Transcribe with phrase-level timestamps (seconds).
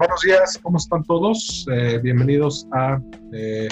[0.00, 1.66] buenos días, ¿cómo están todos?
[1.70, 2.98] Eh, bienvenidos a
[3.34, 3.68] eh,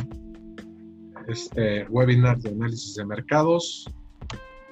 [1.27, 3.87] este webinar de análisis de mercados.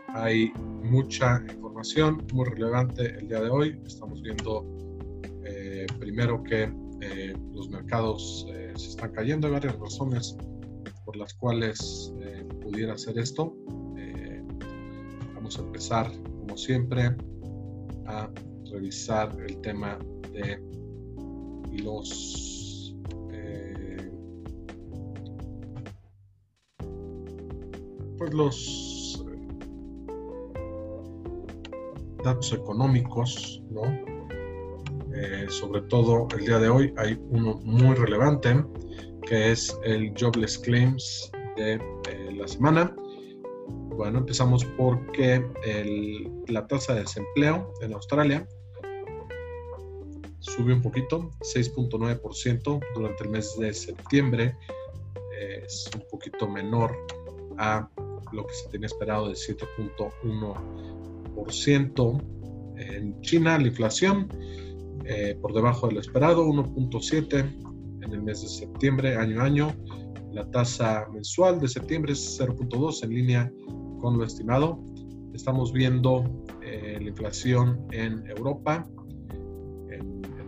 [0.09, 0.53] Hay
[0.85, 3.81] mucha información muy relevante el día de hoy.
[3.87, 4.67] Estamos viendo
[5.47, 6.71] eh, primero que
[7.55, 9.47] los mercados se están cayendo.
[9.47, 10.37] Hay varias razones
[11.07, 12.13] por las cuales
[12.61, 13.55] pudiera hacer esto.
[15.35, 17.17] vamos a empezar, como siempre,
[18.07, 18.29] a
[18.71, 19.99] revisar el tema
[20.35, 20.61] de
[21.79, 22.95] los
[23.33, 24.11] eh,
[28.19, 29.25] pues los
[32.25, 33.83] datos económicos, ¿no?
[35.15, 38.65] Eh, sobre todo el día de hoy hay uno muy relevante
[39.27, 42.95] que es el Jobless Claims de eh, la semana.
[43.97, 45.43] Bueno, empezamos porque
[46.49, 48.47] la tasa de desempleo en Australia
[50.57, 54.57] subió un poquito, 6.9% durante el mes de septiembre.
[55.39, 56.97] es un poquito menor
[57.59, 57.87] a
[58.33, 62.23] lo que se tenía esperado de 7.1%.
[62.79, 64.29] En China la inflación
[65.05, 69.75] eh, por debajo de lo esperado, 1.7 en el mes de septiembre, año a año.
[70.33, 73.53] La tasa mensual de septiembre es 0.2 en línea
[74.01, 74.83] con lo estimado.
[75.33, 76.25] Estamos viendo
[76.63, 78.85] eh, la inflación en Europa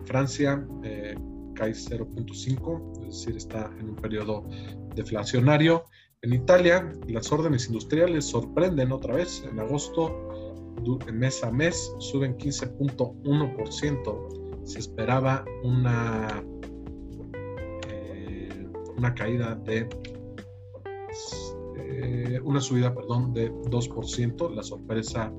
[0.09, 1.15] Francia eh,
[1.55, 4.49] cae 0.5, es decir, está en un periodo
[4.95, 5.85] deflacionario.
[6.23, 9.45] En Italia, las órdenes industriales sorprenden otra vez.
[9.49, 10.11] En agosto,
[11.13, 14.65] mes a mes, suben 15.1%.
[14.65, 16.43] Se esperaba una,
[17.87, 19.87] eh, una caída de
[21.77, 24.55] eh, una subida, perdón, de 2%.
[24.55, 25.31] La sorpresa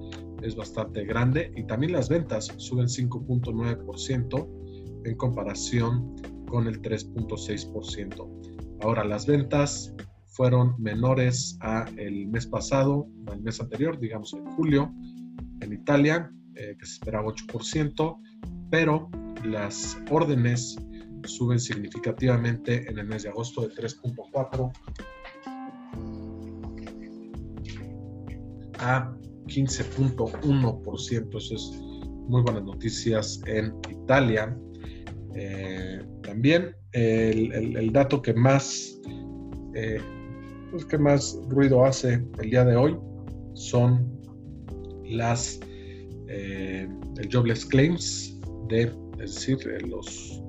[0.43, 4.58] es bastante grande y también las ventas suben 5.9%
[5.05, 6.15] en comparación
[6.47, 8.79] con el 3.6%.
[8.81, 9.93] Ahora, las ventas
[10.27, 14.93] fueron menores a el mes pasado, al mes anterior, digamos en julio,
[15.61, 18.17] en Italia, eh, que se esperaba 8%,
[18.69, 19.09] pero
[19.43, 20.77] las órdenes
[21.25, 24.71] suben significativamente en el mes de agosto de 3.4
[28.79, 29.13] a
[29.47, 31.37] 15.1%.
[31.37, 31.71] Eso es
[32.27, 34.57] muy buenas noticias en Italia.
[35.41, 38.99] Eh, también el, dato que más,
[39.73, 40.01] eh,
[40.69, 42.97] pues, que más ruido hace el día de hoy
[43.53, 44.19] son
[45.05, 45.61] las
[46.27, 48.91] eh, el jobless claims de
[49.23, 50.43] es decir los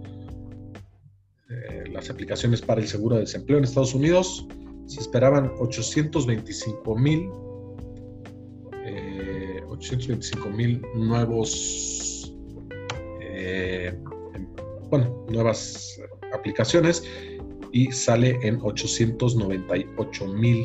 [1.92, 4.46] las aplicaciones para el seguro de desempleo en Estados Unidos.
[4.86, 7.30] Se esperaban 825 mil
[9.68, 12.34] 825 mil nuevos
[15.30, 16.00] nuevas
[16.32, 17.02] aplicaciones
[17.72, 20.64] y sale en 898 mil,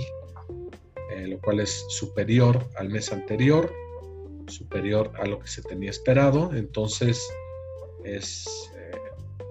[1.11, 3.71] eh, lo cual es superior al mes anterior,
[4.47, 6.51] superior a lo que se tenía esperado.
[6.53, 7.21] Entonces,
[8.03, 8.45] es,
[8.77, 8.91] eh,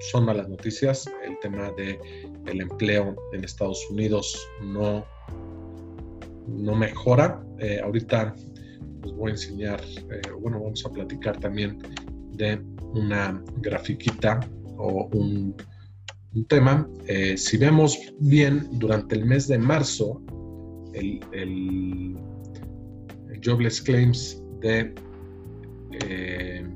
[0.01, 1.09] son malas noticias.
[1.25, 1.99] El tema de
[2.47, 5.05] el empleo en Estados Unidos no,
[6.49, 7.43] no mejora.
[7.59, 8.35] Eh, ahorita
[9.03, 9.81] les voy a enseñar,
[10.41, 11.79] bueno, vamos a platicar también
[12.33, 12.61] de
[12.95, 14.41] una grafiquita
[14.77, 15.55] o un,
[16.49, 16.89] tema.
[17.07, 20.21] Eh, si vemos bien, durante el mes de marzo,
[20.93, 22.19] el,
[23.45, 24.95] jobless claims de
[26.01, 26.67] eh,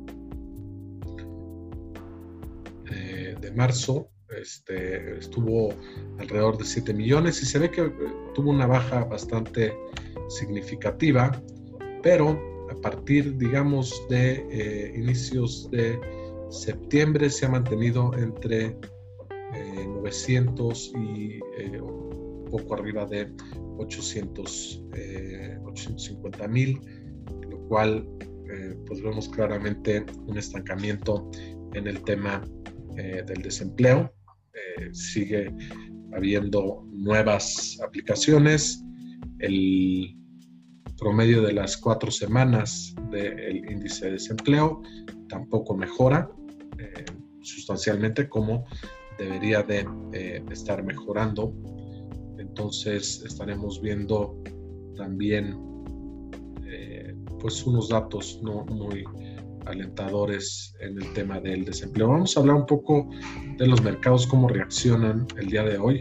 [2.90, 5.70] eh, de marzo este, estuvo
[6.18, 7.90] alrededor de 7 millones y se ve que
[8.34, 9.72] tuvo una baja bastante
[10.28, 11.32] significativa,
[12.02, 12.38] pero
[12.70, 15.98] a partir, digamos, de inicios de
[16.50, 18.76] septiembre se ha mantenido entre
[19.86, 21.80] 900 eh, y eh,
[22.50, 23.30] poco arriba de
[23.78, 24.84] 800,
[25.64, 26.80] 850 eh, mil,
[27.50, 28.08] lo cual
[28.86, 31.30] pues vemos claramente un estancamiento
[31.74, 32.42] en el tema
[32.96, 34.10] del desempleo.
[34.92, 35.52] sigue
[36.14, 38.82] habiendo nuevas aplicaciones.
[39.38, 40.16] El
[40.98, 44.80] promedio de las cuatro semanas del índice de desempleo
[45.28, 46.30] tampoco mejora.
[46.78, 47.04] Eh,
[47.40, 48.66] sustancialmente como
[49.18, 51.54] debería de eh, estar mejorando.
[52.38, 54.40] Entonces estaremos viendo
[54.96, 55.56] también
[56.66, 59.04] eh, pues unos datos no muy
[59.66, 62.08] alentadores en el tema del desempleo.
[62.08, 63.08] Vamos a hablar un poco
[63.56, 66.00] de los mercados, cómo reaccionan el día de hoy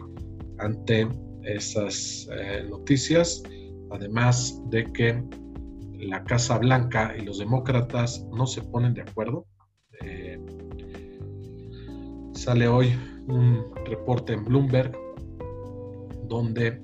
[0.59, 1.07] ante
[1.43, 2.27] esas
[2.69, 3.43] noticias,
[3.91, 5.23] además de que
[5.99, 9.45] la Casa Blanca y los demócratas no se ponen de acuerdo
[12.47, 12.93] sale hoy
[13.27, 14.97] un reporte en Bloomberg
[16.29, 16.79] donde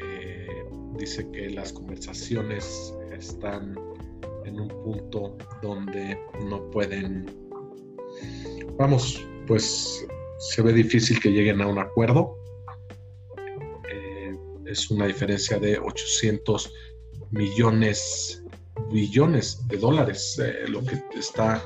[0.00, 0.64] eh,
[0.98, 3.74] dice que las conversaciones están
[4.44, 7.24] en un punto donde no pueden,
[8.76, 10.06] vamos, pues
[10.38, 12.36] se ve difícil que lleguen a un acuerdo.
[13.90, 14.36] Eh,
[14.66, 16.70] es una diferencia de 800
[17.30, 18.44] millones,
[18.92, 21.62] billones de dólares, eh, lo que está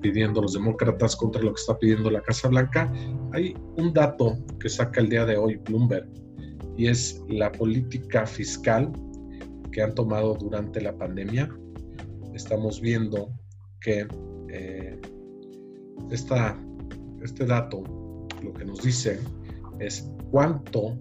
[0.00, 2.92] pidiendo los demócratas contra lo que está pidiendo la Casa Blanca.
[3.32, 6.08] Hay un dato que saca el día de hoy Bloomberg
[6.76, 8.92] y es la política fiscal
[9.72, 11.50] que han tomado durante la pandemia.
[12.34, 13.30] Estamos viendo
[13.80, 14.06] que
[14.50, 15.00] eh,
[16.10, 17.82] este dato
[18.42, 19.18] lo que nos dice
[19.78, 20.98] es cuánto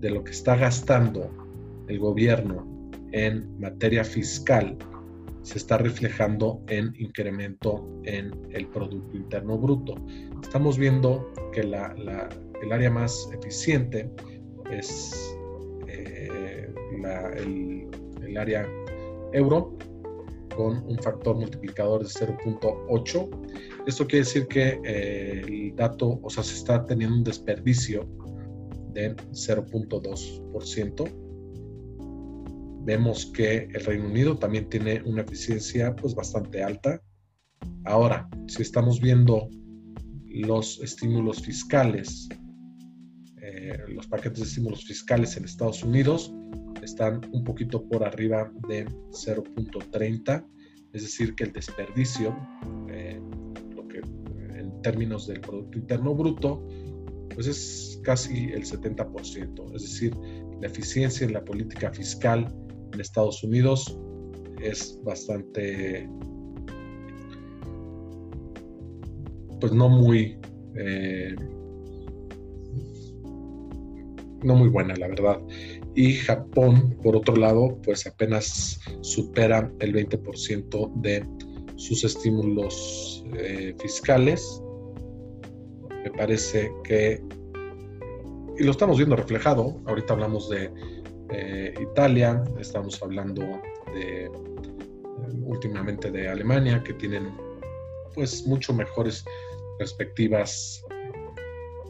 [0.00, 1.30] de lo que está gastando
[1.88, 2.67] el gobierno
[3.12, 4.76] en materia fiscal
[5.42, 9.94] se está reflejando en incremento en el Producto Interno Bruto.
[10.42, 11.94] Estamos viendo que la,
[12.62, 14.10] el área más eficiente
[14.70, 15.34] es
[15.86, 16.70] eh,
[17.36, 17.88] el,
[18.22, 18.68] el, área
[19.32, 19.76] euro
[20.54, 23.30] con un factor multiplicador de 0.8.
[23.86, 28.06] Esto quiere decir que eh, el dato, o sea, se está teniendo un desperdicio
[28.92, 31.27] de 0.2%
[32.88, 37.02] vemos que el Reino Unido también tiene una eficiencia pues bastante alta.
[37.84, 39.50] Ahora, si estamos viendo
[40.24, 42.30] los estímulos fiscales,
[43.42, 46.32] eh, los paquetes de estímulos fiscales en Estados Unidos
[46.82, 50.46] están un poquito por arriba de 0.30,
[50.94, 52.34] es decir, que el desperdicio,
[52.88, 53.20] eh,
[53.76, 56.66] lo que en términos del Producto Interno Bruto,
[57.34, 60.16] pues es casi el 70%, es decir,
[60.58, 62.50] la eficiencia en la política fiscal
[62.92, 63.98] en Estados Unidos
[64.62, 66.08] es bastante,
[69.60, 70.38] pues no muy,
[70.76, 71.34] eh,
[74.42, 75.40] no muy buena, la verdad.
[75.94, 81.26] Y Japón, por otro lado, pues apenas supera el 20% de
[81.76, 84.62] sus estímulos eh, fiscales.
[86.04, 87.22] Me parece que,
[88.58, 90.70] y lo estamos viendo reflejado, ahorita hablamos de
[91.30, 93.42] eh, Italia, estamos hablando
[93.92, 94.30] de eh,
[95.42, 97.30] últimamente de Alemania, que tienen
[98.14, 99.24] pues mucho mejores
[99.78, 100.84] perspectivas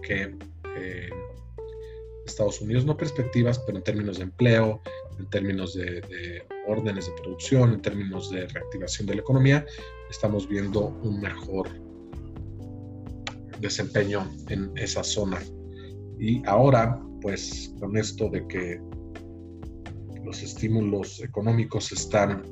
[0.02, 0.34] que
[0.76, 1.10] eh,
[2.26, 4.82] Estados Unidos, no perspectivas, pero en términos de empleo,
[5.18, 9.66] en términos de, órdenes de producción, en términos de reactivación de la economía,
[10.10, 11.68] estamos viendo un mejor
[13.60, 15.40] desempeño en esa zona.
[16.18, 18.80] Y ahora, pues con esto de que
[20.28, 22.42] los estímulos económicos están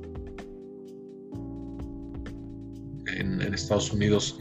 [3.19, 4.39] en, Estados Unidos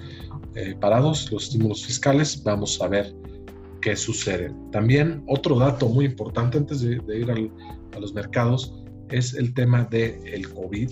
[0.55, 3.13] eh, parados, los estímulos fiscales, vamos a ver
[3.81, 4.53] qué sucede.
[4.71, 8.73] También otro dato muy importante antes de, ir a los mercados
[9.09, 10.91] es el tema del el COVID.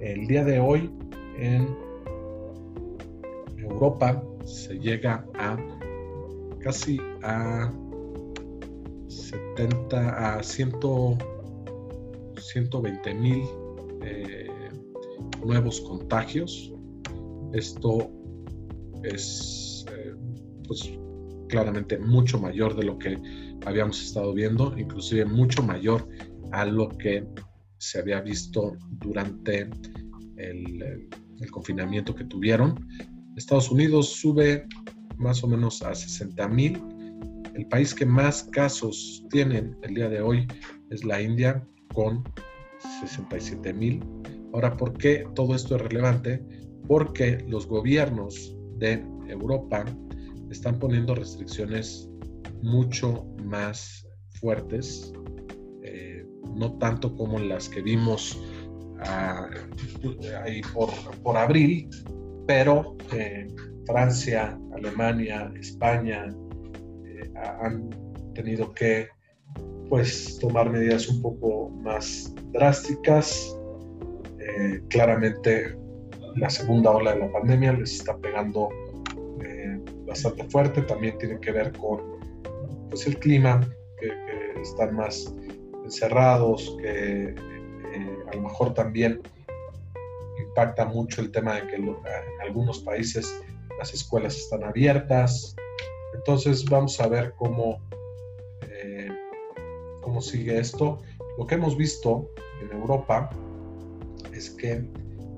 [0.00, 0.90] El día de hoy
[1.38, 1.76] en
[3.58, 5.56] Europa se llega a
[6.60, 7.72] casi a
[9.08, 10.70] 70 a 100
[12.42, 13.42] 120 mil
[14.02, 14.48] eh,
[15.44, 16.72] nuevos contagios.
[17.52, 18.10] Esto
[19.02, 20.14] es eh,
[20.66, 20.92] pues,
[21.48, 23.18] claramente mucho mayor de lo que
[23.66, 26.08] habíamos estado viendo, inclusive mucho mayor
[26.52, 27.26] a lo que
[27.78, 29.68] se había visto durante
[30.36, 31.08] el,
[31.40, 32.86] el confinamiento que tuvieron.
[33.36, 34.66] Estados Unidos sube
[35.16, 36.82] más o menos a 60 mil.
[37.54, 40.46] El país que más casos tienen el día de hoy
[40.90, 42.24] es la India, con
[43.00, 44.02] 67 mil.
[44.52, 46.44] Ahora, ¿por qué todo esto es relevante?
[46.86, 49.84] Porque los gobiernos de Europa
[50.50, 52.08] están poniendo restricciones
[52.62, 54.06] mucho más
[54.40, 55.12] fuertes,
[55.82, 58.38] eh, no tanto como las que vimos
[59.00, 59.48] ah,
[60.44, 61.88] ahí por, abril,
[62.46, 63.48] pero eh,
[63.86, 66.26] Francia, Alemania, España
[67.06, 67.32] eh,
[67.62, 67.88] han
[68.34, 69.08] tenido que
[69.92, 73.54] pues tomar medidas un poco más drásticas.
[74.38, 75.76] Eh, claramente
[76.36, 78.70] la segunda ola de la pandemia les está pegando
[79.44, 82.00] eh, bastante fuerte, también tiene que ver con
[82.88, 83.60] pues, el clima,
[84.00, 84.08] que,
[84.62, 85.30] están más
[85.84, 89.20] encerrados, que eh, a lo mejor también
[90.42, 91.94] impacta mucho el tema de que en
[92.40, 93.42] algunos países
[93.78, 95.54] las escuelas están abiertas.
[96.14, 97.78] Entonces vamos a ver cómo
[100.02, 100.98] cómo sigue esto.
[101.38, 102.28] Lo que hemos visto
[102.60, 103.30] en Europa
[104.34, 104.84] es que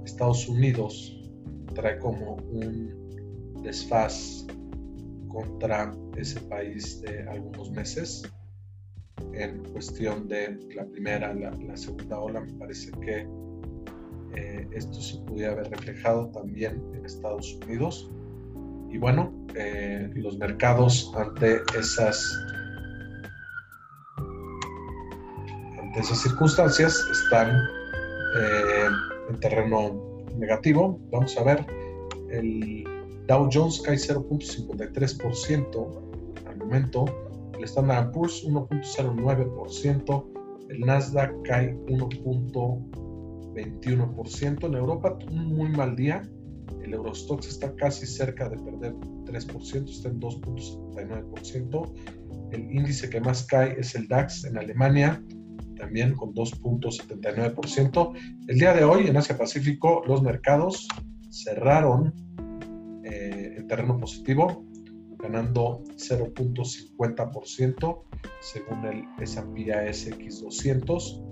[0.04, 1.16] Estados Unidos
[1.74, 4.46] trae como un desfaz
[5.28, 8.22] contra ese país de algunos meses
[9.32, 12.40] en cuestión de la primera, la, la segunda ola.
[12.40, 13.26] Me parece que
[14.36, 18.10] eh, esto se pudiera haber reflejado también en Estados Unidos.
[18.90, 22.32] Y bueno, eh, los mercados ante esas,
[25.94, 27.68] ante esas circunstancias están
[28.36, 28.88] eh,
[29.30, 30.98] en terreno negativo.
[31.12, 31.64] Vamos a ver,
[32.30, 32.82] el
[33.28, 37.04] Dow Jones cae 0.53% al momento,
[37.56, 40.24] el Standard Poor's 1.09%,
[40.70, 44.66] el Nasdaq cae 1.21%.
[44.66, 46.28] En Europa, un muy mal día.
[46.82, 48.94] El Eurostox está casi cerca de perder
[49.26, 51.92] 3%, está en 2.79%.
[52.50, 55.22] El índice que más cae es el DAX en Alemania,
[55.84, 58.12] también con 2.79%.
[58.48, 60.88] El día de hoy en Asia Pacífico los mercados
[61.30, 62.14] cerraron
[63.04, 64.64] eh, en terreno positivo,
[65.18, 68.02] ganando 0.50%
[68.40, 71.22] según el S&P ASX 200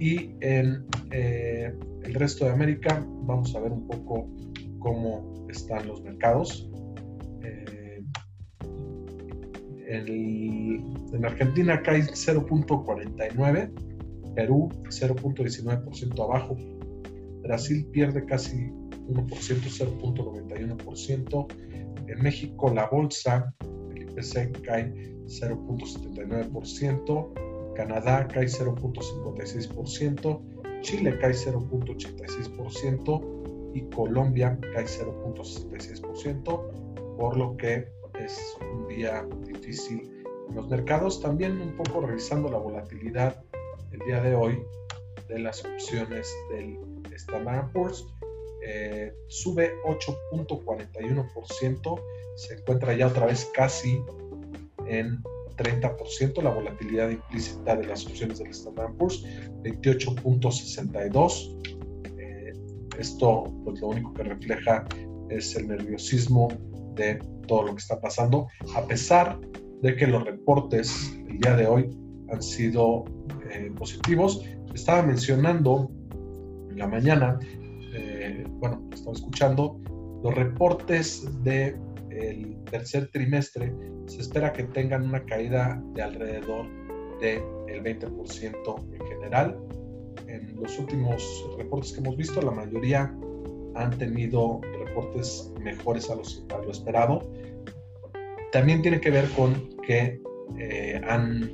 [0.00, 4.28] y en eh, el resto de América vamos a ver un poco
[4.80, 6.68] cómo están los mercados.
[7.44, 8.02] Eh,
[9.86, 13.91] en Argentina cae 0.49,
[14.34, 16.56] Perú 0.19% abajo,
[17.42, 18.70] Brasil pierde casi
[19.08, 21.46] 1%, 0.91%,
[22.08, 23.54] en México la bolsa,
[23.94, 30.40] el IPC cae 0.79%, Canadá cae 0.56%,
[30.82, 37.88] Chile cae 0.86% y Colombia cae 0.66%, por lo que
[38.20, 40.10] es un día difícil
[40.48, 41.20] en los mercados.
[41.20, 43.42] También un poco revisando la volatilidad
[43.92, 44.58] el día de hoy
[45.28, 46.76] de las opciones del
[47.14, 48.04] Standard Poor's.
[48.64, 52.00] Eh, sube 8.41%,
[52.36, 54.00] se encuentra ya otra vez casi
[54.86, 55.20] en
[55.56, 59.24] 30%, la volatilidad implícita de las opciones del Standard Poor's,
[59.62, 61.58] 28.62.
[62.18, 62.52] Eh,
[62.98, 64.86] esto, pues lo único que refleja
[65.28, 66.48] es el nerviosismo
[66.94, 67.18] de
[67.48, 68.46] todo lo que está pasando,
[68.76, 69.40] a pesar
[69.80, 71.90] de que los reportes el día de hoy
[72.30, 73.04] han sido
[73.52, 74.44] eh, positivos.
[74.74, 75.90] Estaba mencionando
[76.70, 77.38] en la mañana,
[77.94, 79.80] eh, bueno, estaba escuchando
[80.22, 81.76] los reportes de
[82.10, 83.72] el tercer trimestre
[84.06, 86.66] se espera que tengan una caída de alrededor
[87.20, 87.42] del
[87.82, 89.58] 20% en general.
[90.26, 93.14] En los últimos reportes que hemos visto, la mayoría
[93.74, 97.30] han tenido reportes mejores a, los, lo esperado.
[98.50, 100.20] También tiene que ver con que
[100.58, 101.50] eh, han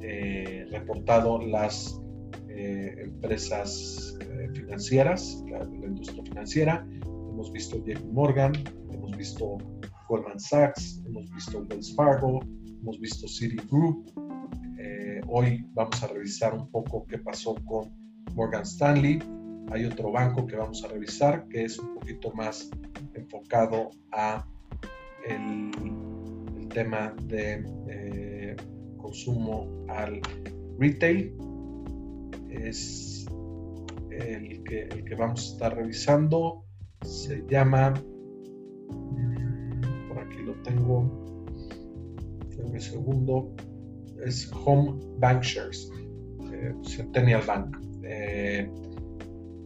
[0.00, 2.00] eh, reportado las
[2.48, 4.16] eh, empresas
[4.54, 6.86] financieras, la, industria financiera.
[7.02, 8.52] Hemos visto JP Morgan,
[9.18, 9.58] visto
[10.08, 12.40] Goldman Sachs, hemos visto Wells Fargo,
[12.80, 14.08] hemos visto Citigroup.
[14.78, 17.90] Eh, hoy vamos a revisar un poco qué pasó con
[18.34, 19.18] Morgan Stanley.
[19.72, 22.70] Hay otro banco que vamos a revisar que es un poquito más
[23.14, 24.46] enfocado a
[25.26, 25.70] el,
[26.68, 28.56] tema de eh,
[28.98, 30.20] consumo al
[30.78, 31.34] retail.
[32.50, 33.26] Es
[34.10, 36.64] el que, el que vamos a estar revisando.
[37.02, 37.94] Se llama
[40.62, 41.26] tengo
[42.58, 43.54] en mi segundo
[44.24, 45.90] es Home Bank Shares,
[46.52, 48.68] eh, Centennial Bank, eh,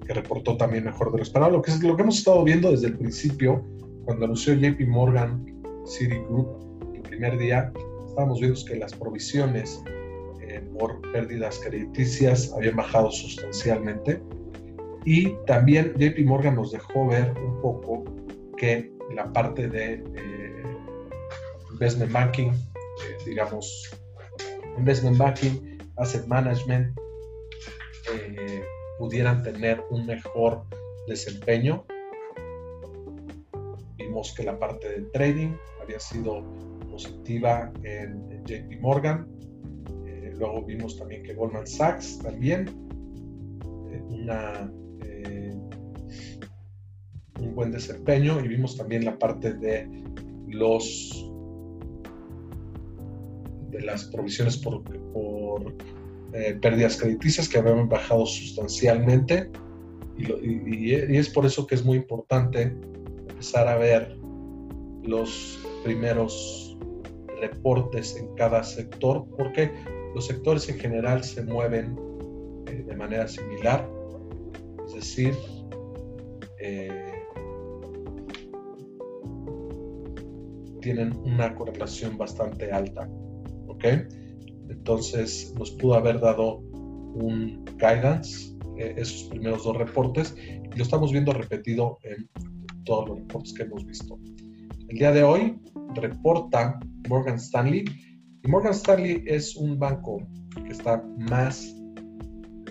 [0.06, 1.52] que reportó también mejor de lo esperado.
[1.52, 3.64] Lo que, es, lo que hemos estado viendo desde el principio,
[4.04, 5.44] cuando anunció JP Morgan
[5.86, 6.48] Citigroup
[6.94, 7.72] el primer día,
[8.06, 9.82] estábamos viendo que las provisiones
[10.52, 14.22] eh, por pérdidas crediticias habían bajado sustancialmente.
[15.04, 18.04] Y también JP Morgan nos dejó ver un poco
[18.56, 20.02] que la parte de
[21.82, 23.90] investment banking, eh, digamos,
[24.78, 26.96] investment banking, asset management,
[28.12, 28.62] eh,
[28.98, 30.64] pudieran tener un mejor
[31.08, 31.84] desempeño.
[33.96, 36.44] Vimos que la parte de trading había sido
[36.90, 39.26] positiva en, JP Morgan.
[40.42, 42.68] Eh, luego vimos también que Goldman Sachs también,
[44.10, 44.70] una,
[47.40, 48.44] un buen desempeño.
[48.44, 49.88] Y vimos también la parte de
[50.48, 51.28] los
[53.70, 54.82] de las provisiones por,
[55.12, 55.74] por
[56.34, 59.50] eh, pérdidas crediticias que habían bajado sustancialmente
[60.18, 62.76] y, es por eso que es muy importante
[63.30, 64.14] empezar a ver
[65.04, 66.76] los primeros
[67.40, 69.72] reportes en cada sector porque
[70.14, 71.96] los sectores en general se mueven
[72.66, 73.88] eh, de manera similar
[74.86, 75.34] es decir
[76.60, 77.12] eh,
[80.82, 83.08] tienen una correlación bastante alta.
[83.68, 83.84] ¿Ok?
[84.68, 91.12] Entonces nos pudo haber dado un guidance eh, esos primeros dos reportes y lo estamos
[91.12, 92.28] viendo repetido en
[92.84, 94.18] todos los reportes que hemos visto.
[94.88, 95.58] El día de hoy
[95.94, 96.78] reporta
[97.08, 97.84] Morgan Stanley
[98.42, 100.26] y Morgan Stanley es un banco
[100.64, 101.76] que está más,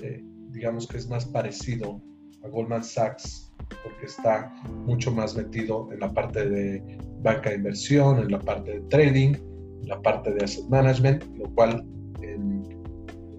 [0.02, 2.02] eh, digamos que es más parecido
[2.44, 3.52] a Goldman Sachs
[3.84, 4.54] porque está
[4.86, 9.36] mucho más metido en la parte de banca de inversión, en la parte de trading,
[9.82, 11.86] en la parte de asset management, lo cual
[12.22, 12.64] en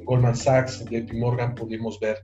[0.04, 2.18] Goldman Sachs, en JP Morgan pudimos ver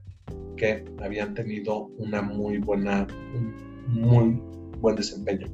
[0.57, 4.41] que habían tenido una muy buena, un muy
[4.79, 5.47] buen desempeño.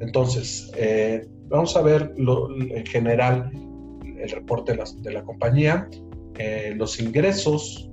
[0.00, 3.50] Entonces, eh, vamos a ver en general
[4.20, 5.88] el reporte de la, compañía.
[6.38, 7.90] Eh, los ingresos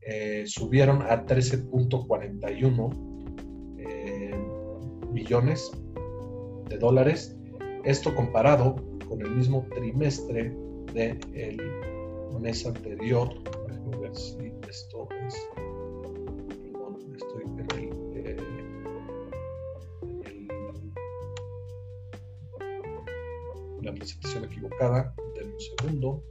[0.00, 3.08] eh, subieron a 13.41
[5.12, 5.70] millones
[6.68, 7.36] de dólares.
[7.84, 8.76] Esto comparado
[9.08, 10.54] con el mismo trimestre
[10.92, 11.18] del
[12.40, 13.34] mes anterior.
[14.00, 15.34] Ver si esto es.
[16.62, 17.66] Perdón, estoy en el,
[18.14, 18.36] eh,
[23.82, 25.14] la presentación equivocada.
[25.58, 26.22] Segundo.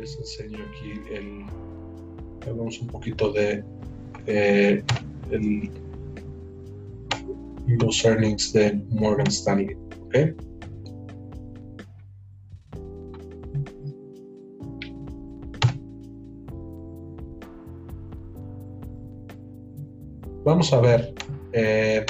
[0.00, 1.46] les enseño aquí el
[2.46, 3.64] hablamos un poquito de
[4.26, 4.82] eh,
[7.66, 9.74] los earnings de Morgan Stanley.
[10.06, 10.34] ¿okay?
[20.44, 21.14] Vamos a ver
[21.52, 22.04] eh,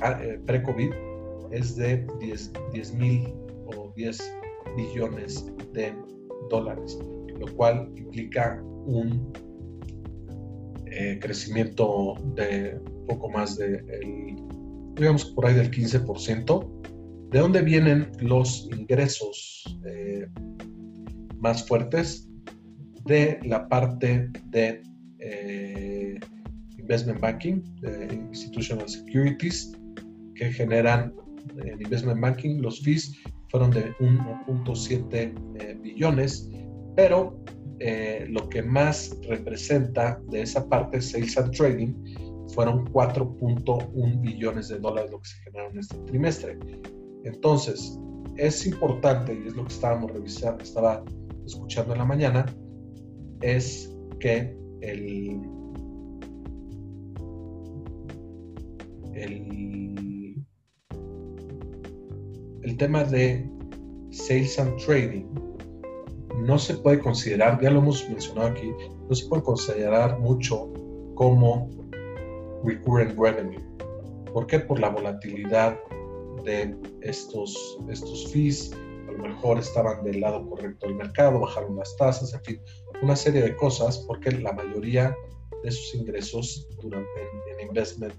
[0.04, 0.92] ah, eh, pre-COVID,
[1.50, 2.06] es de
[2.72, 3.34] 10 mil
[3.76, 4.32] o 10
[4.76, 5.92] billones de
[6.52, 7.00] dólares,
[7.40, 9.34] lo cual implica un
[10.86, 13.84] eh, crecimiento de poco más de,
[14.98, 17.30] digamos, por ahí del 15%.
[17.32, 20.28] ¿De dónde vienen los ingresos eh,
[21.40, 22.28] más fuertes?
[23.08, 24.84] de la parte de
[25.20, 26.20] eh,
[26.78, 27.64] investment banking,
[28.32, 29.72] institutional securities,
[30.36, 31.14] que generan
[31.64, 33.18] en investment banking los fees
[33.50, 36.50] fueron de 1.7 eh, billones,
[36.96, 37.42] pero
[37.80, 41.94] eh, lo que más representa de esa parte, sales and trading,
[42.54, 46.58] fueron 4.1 billones de dólares lo que se generaron en este trimestre.
[47.24, 48.00] Entonces,
[48.38, 51.04] es importante, y es lo que estábamos revisando, estaba
[51.46, 52.46] escuchando en la mañana,
[53.42, 55.42] es que el,
[59.14, 60.46] el,
[62.64, 63.50] el tema de
[64.12, 65.26] sales and trading
[66.46, 68.72] no se puede considerar, ya lo hemos mencionado aquí,
[69.10, 70.72] no se puede considerar mucho
[71.16, 71.70] como
[72.64, 73.62] recurrent revenue.
[74.34, 74.60] ¿Por qué?
[74.60, 75.80] Por la volatilidad
[76.44, 78.72] de estos, estos fees,
[79.08, 82.62] a lo mejor estaban del lado correcto del mercado, bajaron las tasas, en fin,
[83.02, 85.16] una serie de cosas porque la mayoría
[85.64, 87.22] de sus ingresos durante
[87.60, 88.14] en, investment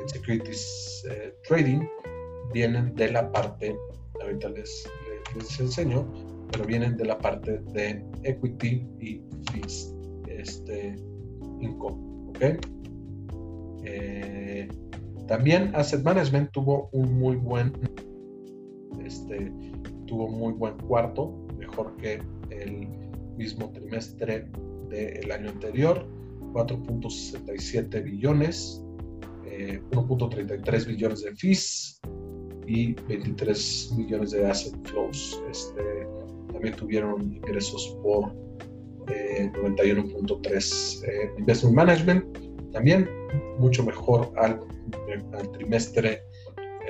[0.00, 1.80] en securities eh, trading
[2.52, 3.76] vienen de la parte,
[4.22, 4.88] ahorita les,
[5.36, 6.06] les, enseño,
[6.50, 9.94] pero vienen de la parte de equity y fees,
[10.28, 10.96] este,
[11.60, 12.79] income, ¿ok?
[13.84, 14.68] Eh,
[15.26, 17.72] también Asset Management tuvo un muy buen,
[19.04, 19.52] este,
[20.06, 22.88] tuvo muy buen cuarto, mejor que el
[23.36, 24.48] mismo trimestre
[24.88, 26.06] del año anterior,
[26.52, 28.82] 4.67 billones,
[29.44, 32.00] 1.33 eh, billones de fees
[32.66, 35.40] y 23 millones de asset flows.
[35.50, 35.82] Este,
[36.52, 38.34] también tuvieron ingresos por
[39.06, 43.08] 91.3 eh, investment management, también
[43.58, 44.60] mucho mejor al,
[45.52, 46.22] trimestre,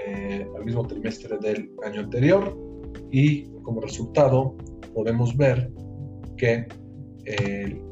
[0.06, 2.56] eh, al mismo trimestre del año anterior.
[3.10, 4.56] Y como resultado
[4.94, 5.70] podemos ver
[6.36, 6.66] que
[7.24, 7.82] el,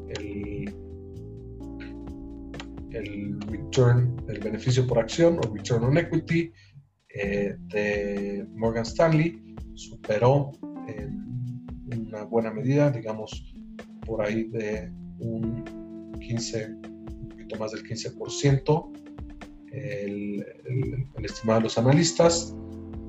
[2.91, 6.51] el, return, el beneficio por acción o return on equity
[7.15, 10.51] eh, de Morgan Stanley superó
[10.87, 13.53] en una buena medida, digamos
[14.05, 15.63] por ahí de un
[16.19, 16.88] 15, un
[17.57, 18.91] más del 15%,
[19.71, 20.45] el,
[21.15, 22.55] el estimado de los analistas,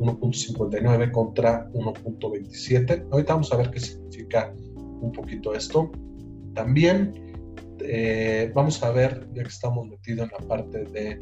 [0.00, 3.06] 1.59 contra 1.27.
[3.10, 4.52] Ahorita vamos a ver qué significa
[5.00, 5.90] un poquito esto.
[6.54, 7.12] También
[7.80, 11.18] eh, vamos a ver, ya que estamos metidos en la parte de,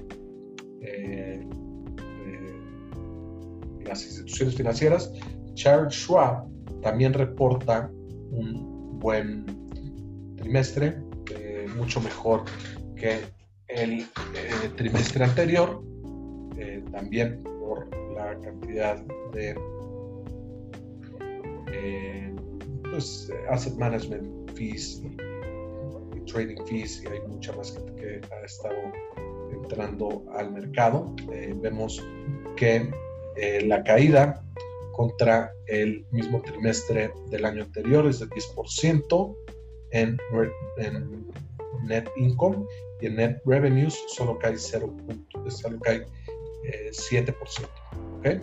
[3.84, 5.12] las instituciones financieras,
[5.54, 6.46] Charles Schwab
[6.82, 7.90] también reporta
[8.30, 9.46] un buen
[10.36, 11.00] trimestre,
[11.76, 12.44] mucho mejor
[12.98, 13.20] que
[13.68, 14.06] el
[14.76, 15.82] trimestre anterior,
[16.92, 18.96] también por la cantidad
[19.32, 19.54] de
[21.72, 22.34] eh,
[22.90, 28.76] pues, asset management fees y, trading fees y hay mucha más que ha estado
[29.50, 31.14] entrando al mercado.
[31.32, 32.04] Eh, vemos
[32.56, 32.90] que
[33.36, 34.44] eh, la caída
[34.92, 39.36] contra el mismo trimestre del año anterior es de 10%
[39.92, 40.18] en,
[40.78, 41.26] en
[41.84, 42.64] net income
[43.00, 44.94] y en net revenues solo cae 0.
[45.48, 46.06] Solo cae
[46.90, 47.34] 7%.
[48.18, 48.40] ¿okay?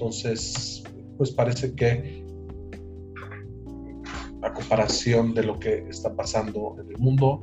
[0.00, 0.82] entonces,
[1.18, 2.24] pues parece que
[4.42, 7.42] a comparación de lo que está pasando en el mundo,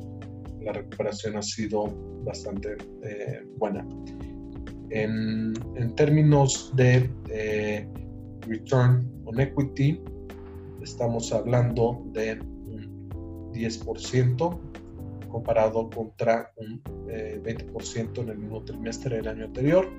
[0.61, 3.87] la recuperación ha sido bastante eh, buena.
[4.89, 5.53] En,
[5.95, 7.87] términos de eh,
[8.41, 10.01] return on equity,
[10.81, 12.39] estamos hablando de
[13.57, 14.59] 10%
[15.29, 19.89] comparado contra un 20% eh, en el mismo trimestre del año anterior.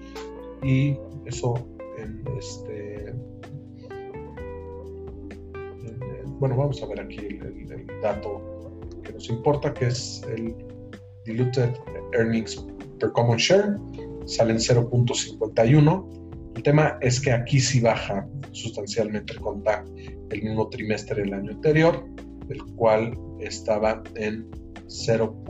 [0.62, 1.55] Y eso
[1.99, 3.14] en este
[6.38, 8.40] bueno, vamos a ver aquí el, dato
[9.03, 10.55] que nos importa, que es el
[11.25, 11.71] diluted
[12.12, 12.64] earnings
[13.01, 13.77] per common share,
[14.27, 16.53] sale en 0.51.
[16.55, 19.85] El tema es que aquí sí baja sustancialmente contra
[20.31, 22.05] el mismo trimestre del año anterior,
[22.50, 24.48] el cual estaba en
[24.87, 25.44] 0.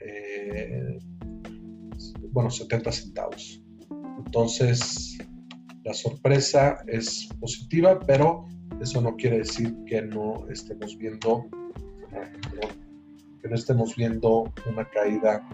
[0.00, 0.98] Eh,
[2.32, 3.62] bueno, 70 centavos.
[4.24, 5.18] Entonces,
[5.84, 8.44] la sorpresa es positiva, pero
[8.80, 11.46] eso no quiere decir que no estemos viendo,
[13.40, 15.46] que no estemos viendo una caída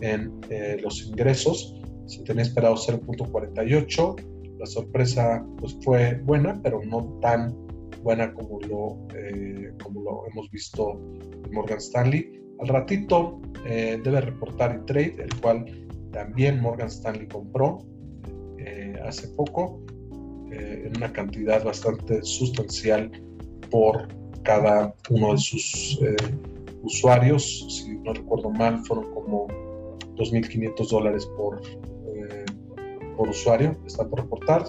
[0.00, 1.74] en eh, los ingresos.
[2.06, 4.56] Se tenía esperado 0.48.
[4.58, 7.54] La sorpresa pues, fue buena, pero no tan
[8.02, 11.00] buena como lo, eh, como lo hemos visto
[11.44, 12.40] en Morgan Stanley.
[12.60, 15.64] Al ratito eh, debe reportar trade, el cual
[16.12, 17.78] también Morgan Stanley compró
[19.02, 19.80] hace poco
[20.52, 23.10] eh, en una cantidad bastante sustancial
[23.70, 24.08] por
[24.42, 26.16] cada uno de sus eh,
[26.82, 27.66] usuarios.
[27.68, 29.46] Si no recuerdo mal, fueron como
[30.16, 32.44] 2.500 dólares por, eh,
[33.16, 33.76] por usuario.
[33.86, 34.64] Está por reportar.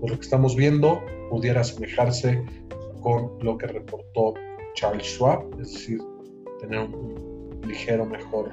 [0.00, 2.44] Por lo que estamos viendo, pudiera asemejarse
[3.02, 4.34] con lo que reportó
[4.74, 6.00] Charles Schwab, es decir,
[6.60, 8.52] tener un ligero mejor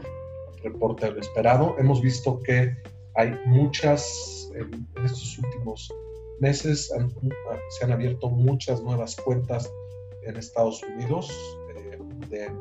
[0.64, 1.76] reporte de lo esperado.
[1.78, 2.76] Hemos visto que
[3.16, 5.94] hay muchas en, estos últimos
[6.40, 6.92] meses
[7.70, 9.72] se han abierto muchas nuevas cuentas
[10.24, 11.32] en Estados Unidos
[11.76, 11.98] eh,
[12.30, 12.52] de,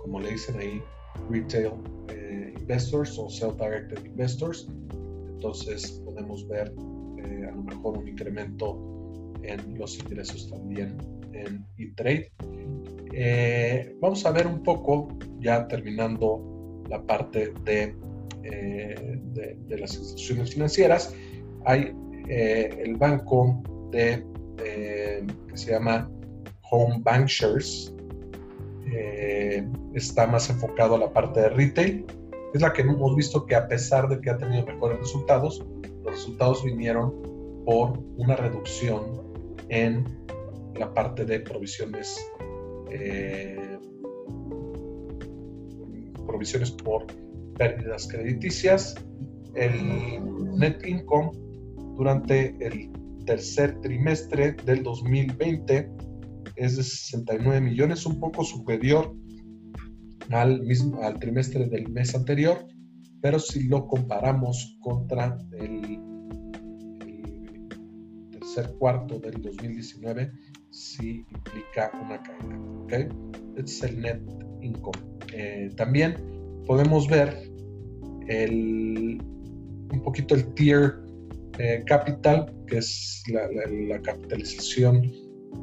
[0.00, 0.82] como le dicen ahí,
[1.30, 1.72] retail
[2.08, 4.68] eh, investors o self-directed investors.
[5.28, 6.72] Entonces podemos ver
[7.26, 10.96] eh, a lo mejor un incremento en los ingresos también
[11.32, 12.30] en e-trade.
[14.00, 15.08] vamos a ver un poco,
[15.40, 17.94] ya terminando la parte de
[18.52, 21.14] eh, de, las instituciones financieras,
[21.64, 21.92] hay
[22.28, 23.62] eh, el banco
[23.92, 24.22] eh,
[25.48, 26.08] que se llama
[26.70, 27.92] Home Bank Shares,
[29.94, 32.06] está más enfocado a la parte de retail,
[32.54, 35.66] es la que hemos visto que a pesar de que ha tenido mejores resultados,
[36.06, 37.12] los resultados vinieron
[37.64, 39.22] por una reducción
[39.68, 40.04] en
[40.78, 42.18] la parte de provisiones
[46.26, 47.06] provisiones por
[47.56, 48.94] pérdidas crediticias.
[49.54, 51.30] El net income
[51.96, 52.90] durante el
[53.24, 55.90] tercer trimestre del 2020
[56.56, 59.14] es de 69 millones, un poco superior
[60.30, 62.66] al, mismo, al trimestre del mes anterior,
[63.20, 66.00] pero si lo comparamos contra el,
[68.30, 70.32] tercer cuarto del 2019,
[70.70, 72.58] sí implica una caída.
[72.84, 73.08] ¿okay?
[73.56, 74.22] Este es el net
[74.60, 74.98] income.
[75.32, 76.16] Eh, también
[76.66, 77.50] podemos ver
[78.28, 79.18] el,
[79.92, 81.00] un poquito el tier
[81.58, 85.10] eh, capital, que es la, capitalización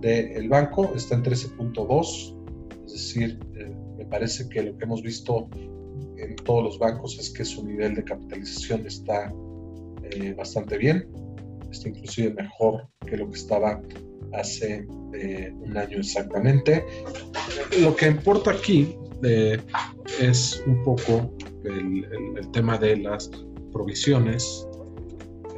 [0.01, 5.49] del banco, está en 13.2, es decir, eh, me parece que lo que hemos visto
[6.43, 9.33] todos los bancos es que su nivel de capitalización está
[10.11, 11.07] eh, bastante bien,
[11.71, 13.81] está inclusive mejor que lo que estaba
[14.33, 16.83] hace un año exactamente.
[17.79, 18.95] Lo que importa aquí
[20.19, 21.31] es un poco
[21.63, 23.29] el, tema de las
[23.71, 24.67] provisiones.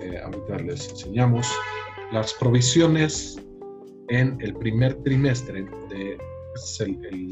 [0.01, 1.47] Eh, ahorita les enseñamos.
[2.11, 3.37] Las provisiones
[4.09, 6.17] en el primer trimestre de
[6.55, 7.31] es el,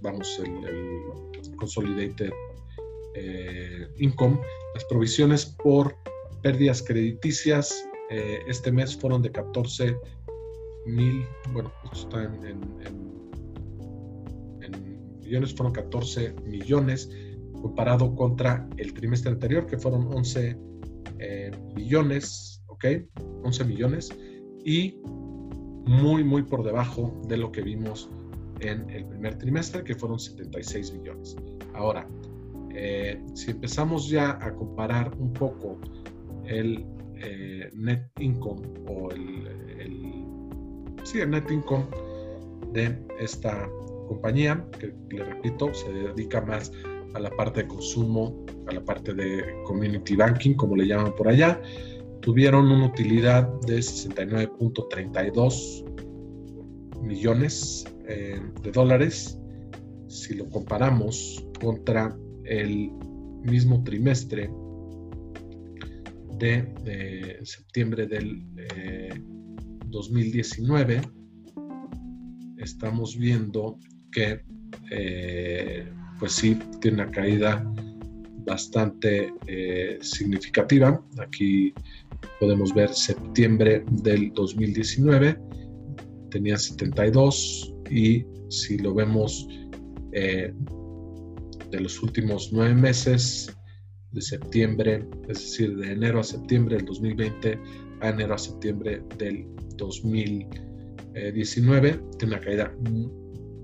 [0.00, 1.27] vamos, el,
[1.58, 2.32] consolidated
[3.14, 4.38] eh, income,
[4.74, 5.94] las provisiones por
[6.42, 9.96] pérdidas crediticias eh, este mes fueron de 14
[10.86, 12.60] mil, bueno, esto está en,
[15.20, 17.10] millones, fueron 14 millones
[17.60, 20.56] comparado contra el trimestre anterior que fueron 11
[21.18, 22.86] eh, millones, ¿ok?
[23.42, 24.08] 11 millones
[24.64, 24.98] y
[25.84, 28.08] muy, muy por debajo de lo que vimos
[28.60, 31.36] en el primer trimestre, que fueron 76 millones.
[31.74, 32.08] Ahora,
[32.74, 35.78] eh, si empezamos ya a comparar un poco
[36.46, 36.84] el
[37.16, 40.24] eh, net income o el,
[41.02, 41.86] sí, el net income
[42.72, 43.68] de esta
[44.06, 46.72] compañía, que le repito, se dedica más
[47.14, 51.28] a la parte de consumo, a la parte de community banking, como le llaman por
[51.28, 51.58] allá,
[52.20, 55.84] tuvieron una utilidad de 69.32
[57.02, 59.38] millones eh, de dólares.
[60.08, 62.90] Si lo comparamos contra el
[63.42, 64.50] mismo trimestre
[66.38, 68.42] de, septiembre del
[69.86, 71.02] 2019, eh,
[72.58, 73.78] estamos viendo
[74.10, 74.40] que
[74.90, 75.86] eh,
[76.18, 77.62] pues sí tiene una caída
[78.46, 79.34] bastante
[80.00, 81.04] significativa.
[81.18, 81.74] Aquí
[82.40, 85.38] podemos ver septiembre del 2019
[86.30, 89.46] tenía 72 y si lo vemos
[90.12, 90.54] eh,
[91.70, 93.54] de los últimos nueve meses
[94.12, 97.60] de septiembre, es decir, de enero a septiembre del 2020
[98.00, 99.46] a enero a septiembre del
[99.76, 102.74] 2019, tiene una caída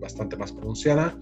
[0.01, 1.19] bastante más pronunciada.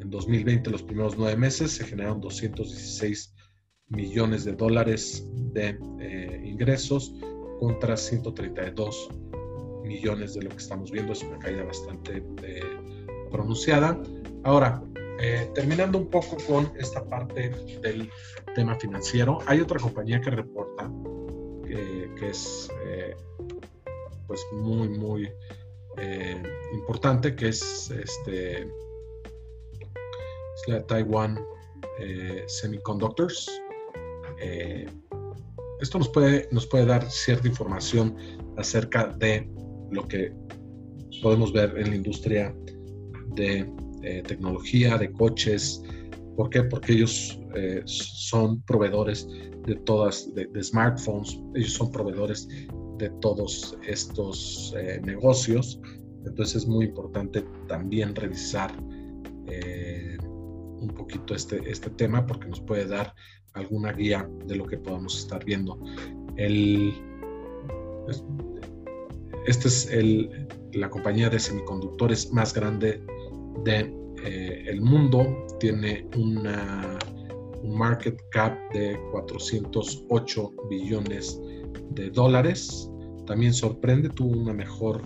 [0.00, 3.34] En 2020, los primeros nueve meses, se generaron 216
[3.88, 7.14] millones de dólares de eh, ingresos
[7.60, 9.08] contra 132
[9.90, 11.12] millones de lo que estamos viendo.
[11.12, 12.62] Es una caída bastante eh,
[13.30, 14.00] pronunciada.
[14.44, 14.82] Ahora,
[15.20, 17.50] eh, terminando un poco con esta parte
[17.82, 18.10] del
[18.54, 20.90] tema financiero, hay otra compañía que reporta
[22.18, 22.68] que es
[24.26, 25.30] pues muy, muy
[26.72, 31.38] importante, que es este, es la Taiwan
[32.48, 33.48] Semiconductors.
[34.40, 34.88] Eh,
[35.80, 38.16] esto nos puede, nos puede dar cierta información
[38.56, 39.48] acerca de
[39.90, 40.32] lo que
[41.22, 42.54] podemos ver en la industria
[43.34, 43.70] de
[44.02, 45.82] eh, tecnología, de coches.
[46.36, 46.62] ¿Por qué?
[46.64, 49.28] Porque ellos eh, son proveedores
[49.66, 52.48] de todas, de, smartphones, ellos son proveedores
[52.98, 54.74] de todos estos
[55.04, 55.80] negocios.
[56.24, 58.72] Entonces es muy importante también revisar
[60.80, 63.14] un poquito este, este tema porque nos puede dar
[63.54, 65.78] alguna guía de lo que podamos estar viendo.
[66.36, 66.94] El,
[69.46, 69.88] esta es
[70.72, 73.02] la compañía de semiconductores más grande
[73.64, 73.92] del
[74.24, 75.46] de, eh, mundo.
[75.58, 76.46] Tiene un
[77.76, 81.40] market cap de 408 billones
[81.90, 82.90] de dólares.
[83.26, 85.02] También sorprende, tuvo una mejor,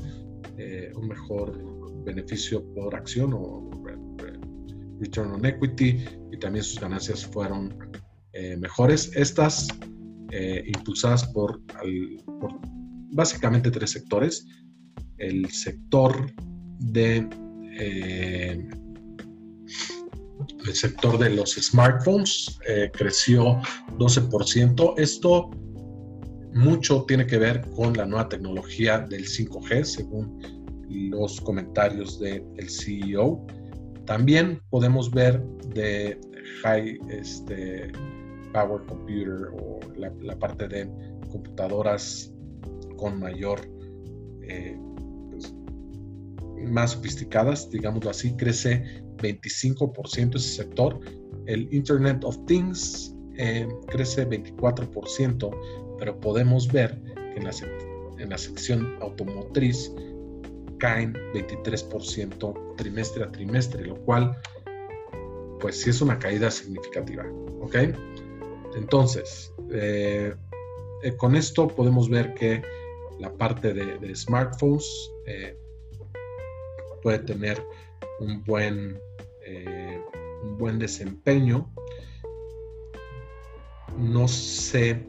[0.57, 3.71] eh, un mejor beneficio por acción o
[5.01, 7.75] return on equity y también sus ganancias fueron
[8.33, 9.11] eh, mejores.
[9.15, 9.69] Estas
[10.67, 11.61] impulsadas por,
[13.15, 14.47] básicamente tres sectores.
[15.19, 16.33] El sector
[16.79, 17.29] de
[17.79, 18.69] eh,
[20.67, 22.59] el sector de los smartphones
[22.93, 23.61] creció
[23.99, 24.95] 12%.
[24.97, 25.51] Esto
[26.55, 30.39] mucho tiene que ver con la nueva tecnología del 5G, según
[30.89, 33.45] los comentarios del CEO.
[34.07, 35.43] También podemos ver
[35.75, 36.19] de
[36.63, 37.91] high este,
[38.53, 40.89] power computer o la, parte de
[41.31, 42.33] computadoras
[43.05, 43.61] con mayor,
[44.49, 44.79] eh,
[45.31, 45.55] pues,
[46.73, 48.83] más sofisticadas, digámoslo así, crece
[49.19, 50.99] 25% ese sector.
[51.45, 55.51] El Internet of Things eh, crece 24%,
[55.99, 56.99] pero podemos ver
[57.35, 59.93] que en la, sección automotriz
[60.79, 64.35] caen 23% trimestre a trimestre, lo cual
[65.61, 67.27] pues sí es una caída significativa,
[67.61, 67.77] ¿ok?
[68.77, 70.35] Entonces, eh,
[71.19, 72.63] con esto podemos ver que
[73.19, 74.87] la parte de, smartphones
[75.27, 75.57] eh,
[77.03, 77.63] puede tener
[78.21, 78.99] un buen,
[80.43, 81.71] un buen desempeño.
[83.99, 85.07] No sé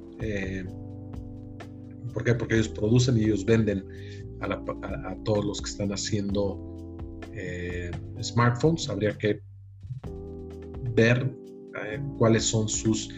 [2.14, 3.86] por qué, porque ellos producen y ellos venden
[4.42, 6.60] a, todos los que están haciendo
[8.22, 8.90] smartphones.
[8.90, 9.42] Habría que
[10.96, 11.32] ver
[12.18, 13.10] cuáles son sus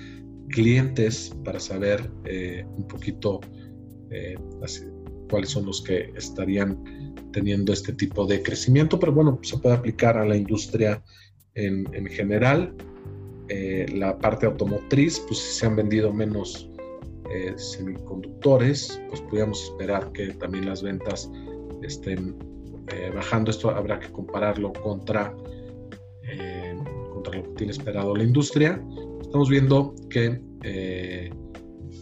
[0.49, 3.41] clientes para saber eh, un poquito
[4.11, 4.35] eh,
[5.29, 6.77] cuáles son los que estarían
[7.31, 11.03] teniendo este tipo de crecimiento, pero bueno, se puede aplicar a la industria
[11.55, 12.73] en, general.
[13.49, 16.69] Eh, la parte automotriz, pues si se han vendido menos
[17.31, 21.29] eh, semiconductores, pues podríamos esperar que también las ventas
[21.81, 22.35] estén
[22.93, 23.51] eh, bajando.
[23.51, 25.35] Esto habrá que compararlo contra,
[27.13, 28.81] contra lo que tiene esperado la industria.
[29.21, 30.41] Estamos viendo que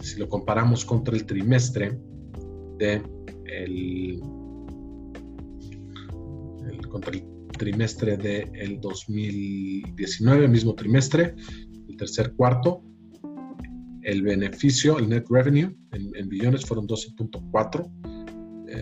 [0.05, 1.99] si lo comparamos contra el trimestre
[2.77, 3.01] de
[3.45, 4.21] el,
[6.89, 7.25] contra el
[7.57, 11.35] trimestre del 2019, mismo trimestre,
[11.87, 12.83] el tercer cuarto,
[14.03, 17.91] el beneficio, el net revenue en, billones fueron 12.4,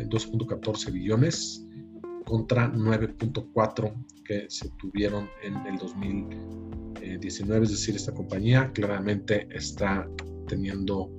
[0.09, 1.65] 12.14 eh, billones
[2.25, 3.93] contra 9.4
[4.25, 7.63] que se tuvieron en el 2019.
[7.65, 10.05] Es decir, esta compañía claramente está
[10.53, 11.09] teniendo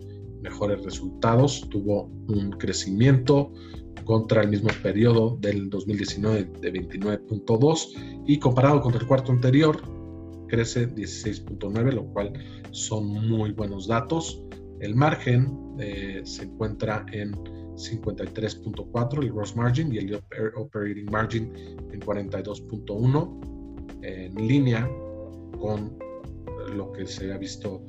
[0.43, 3.53] mejores resultados, tuvo un crecimiento
[4.05, 9.83] contra el mismo periodo del 2019 de 29.2 y comparado con el cuarto anterior
[10.47, 12.33] crece 16.9, lo cual
[12.71, 14.41] son muy buenos datos.
[14.81, 20.23] El margen eh, se encuentra en 53.4, el gross margin, y el
[20.55, 21.53] operating margin
[21.93, 24.89] en 42.1, en línea
[25.59, 25.99] con
[26.77, 27.85] lo que se ha visto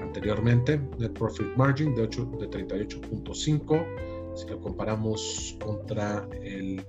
[0.00, 0.80] anteriormente.
[0.98, 4.36] Net profit margin de, 8, de 38.5.
[4.36, 6.84] Si lo comparamos contra el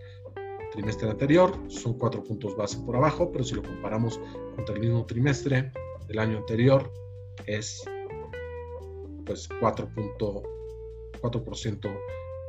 [0.71, 4.21] trimestre anterior, son 4 puntos base por abajo, pero si lo comparamos
[4.55, 5.71] contra el mismo trimestre
[6.07, 6.93] del año anterior,
[7.45, 7.83] es
[9.25, 11.99] pues 4.4%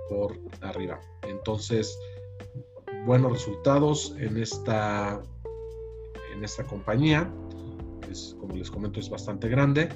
[0.09, 1.01] por arriba.
[1.23, 1.99] Entonces,
[3.07, 5.23] buenos resultados en esta,
[6.35, 7.33] en esta compañía.
[8.11, 9.89] Es, como les comento, es bastante grande.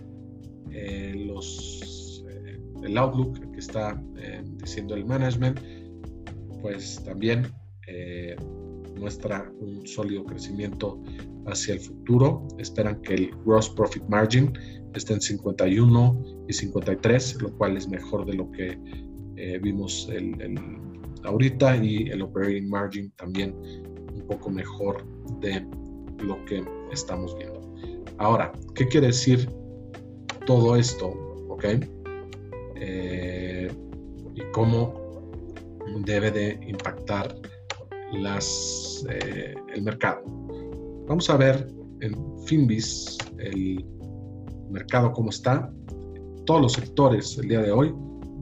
[0.71, 5.61] Eh, los, eh, el outlook que está eh, diciendo el management,
[6.63, 7.53] pues también
[8.99, 11.03] muestra un sólido crecimiento
[11.47, 12.49] hacia el futuro.
[12.59, 14.53] Esperan que el gross profit margin
[14.95, 18.79] esté en 51 y 53, lo cual es mejor de lo que
[19.61, 20.59] vimos el,
[21.25, 23.55] ahorita y el operating margin también
[24.15, 25.05] un poco mejor
[25.41, 25.67] de
[26.25, 27.61] lo que estamos viendo.
[28.17, 29.47] Ahora, ¿qué quiere decir
[30.47, 31.09] todo esto,
[31.49, 31.65] ¿ok?
[32.77, 33.73] Eh,
[34.35, 34.95] y cómo
[36.05, 37.35] debe de impactar
[38.13, 40.23] las, eh, el mercado.
[41.07, 41.69] Vamos a ver
[42.01, 42.15] en
[42.47, 43.85] Finbis el
[44.71, 45.73] mercado cómo está.
[46.47, 47.95] Todos los sectores el día de hoy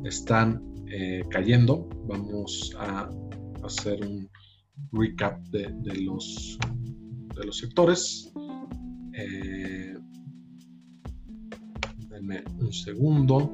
[0.04, 1.88] están eh, cayendo.
[2.06, 3.08] Vamos a
[3.62, 4.28] hacer un
[4.92, 5.70] recap de,
[6.02, 6.58] los,
[7.36, 8.32] de los sectores
[12.61, 13.52] un segundo.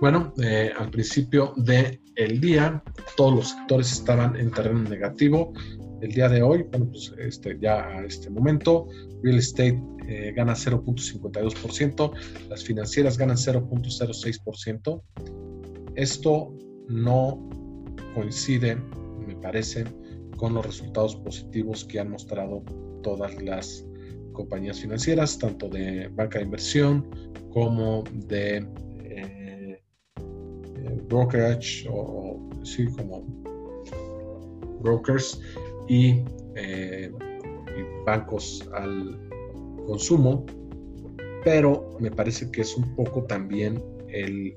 [0.00, 2.82] Bueno, eh, al principio del el día,
[3.16, 5.52] todos los sectores estaban en terreno negativo.
[6.00, 8.88] El día de hoy, bueno, pues este, ya a este momento,
[9.22, 12.12] real estate eh, gana 0.52%,
[12.48, 15.02] las financieras ganan 0.06%.
[15.94, 16.54] Esto
[16.88, 17.48] no
[18.14, 18.76] coincide,
[19.26, 19.84] me parece,
[20.36, 22.62] con los resultados positivos que han mostrado
[23.02, 23.87] todas las
[24.38, 27.04] compañías financieras, tanto de banca de inversión
[27.50, 28.58] como de
[29.02, 29.82] eh,
[30.16, 33.24] eh, brokerage o, sí, como
[34.80, 35.40] brokers
[35.88, 36.22] y,
[36.54, 37.10] eh,
[37.76, 39.18] y, bancos al
[39.86, 40.46] consumo,
[41.42, 44.54] pero me parece que es un poco también el,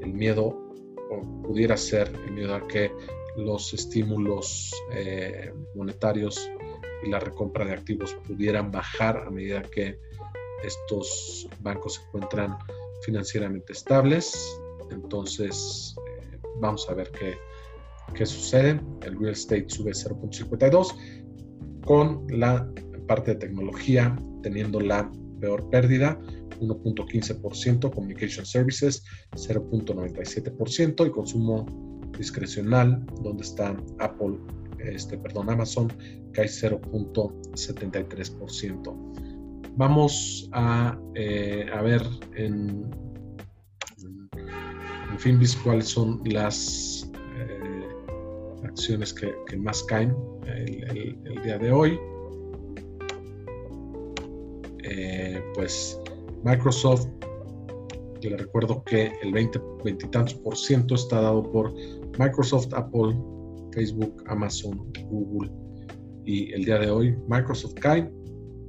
[0.00, 0.56] el miedo,
[1.10, 2.92] o pudiera ser el miedo a que
[3.36, 4.72] los estímulos
[5.74, 6.48] monetarios
[7.04, 9.98] y la recompra de activos pudieran bajar a medida que
[10.64, 12.56] estos bancos se encuentran
[13.04, 14.58] financieramente estables.
[14.90, 17.34] Entonces, eh, vamos a ver qué,
[18.14, 18.80] qué sucede.
[19.02, 20.94] El real estate sube 0.52
[21.84, 22.66] con la
[23.06, 25.10] parte de tecnología teniendo la
[25.40, 26.18] peor pérdida,
[26.60, 29.02] 1.15%, Communication Services
[29.32, 31.66] 0.97% y consumo
[32.16, 34.38] discrecional, donde está Apple
[34.92, 35.92] este, perdón, Amazon
[36.32, 39.44] cae 0.73%.
[39.76, 42.02] Vamos a, eh, a ver
[42.36, 42.88] en,
[45.10, 47.88] en Finbis cuáles son las eh,
[48.64, 50.14] acciones que, más caen
[50.46, 51.98] el, día de hoy.
[54.84, 56.00] Eh, pues
[56.44, 57.08] Microsoft,
[58.22, 61.74] le recuerdo que el 20, 20 y tantos por ciento está dado por
[62.18, 63.16] Microsoft, Apple,
[63.74, 65.50] Facebook, Amazon, Google
[66.24, 68.10] y el día de hoy Microsoft cae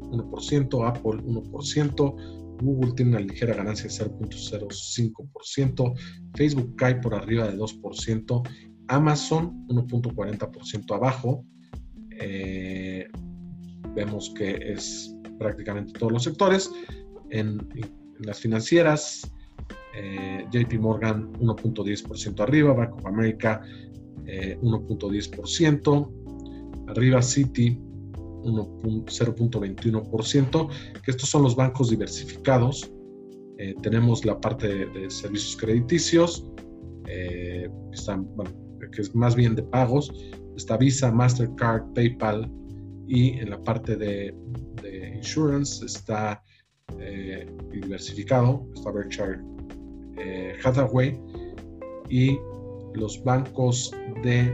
[0.01, 2.16] 1%, Apple 1%,
[2.62, 5.93] Google tiene una ligera ganancia de 0.05%,
[6.36, 8.49] Facebook cae por arriba de 2%,
[8.88, 11.45] Amazon 1.40% abajo.
[12.20, 13.08] Eh,
[13.93, 16.72] vemos que es prácticamente todos los sectores.
[17.32, 17.58] En,
[18.20, 19.30] las financieras,
[19.93, 23.62] eh, JP Morgan 1.10% arriba, Bank of America
[24.26, 26.01] 1.10%, eh,
[26.88, 27.78] arriba Citi
[28.43, 30.69] 0.21%,
[31.03, 32.91] que estos son los bancos diversificados.
[33.57, 36.45] Eh, tenemos la parte de, servicios crediticios,
[37.07, 37.69] eh,
[38.91, 40.13] que es más bien de pagos.
[40.55, 42.47] Está Visa, Mastercard, PayPal
[43.07, 44.36] y en la parte de,
[45.15, 46.43] insurance está
[47.71, 49.39] diversificado, está Berkshire
[50.63, 51.19] Hathaway
[52.09, 52.38] y
[52.96, 53.91] los bancos
[54.24, 54.52] de,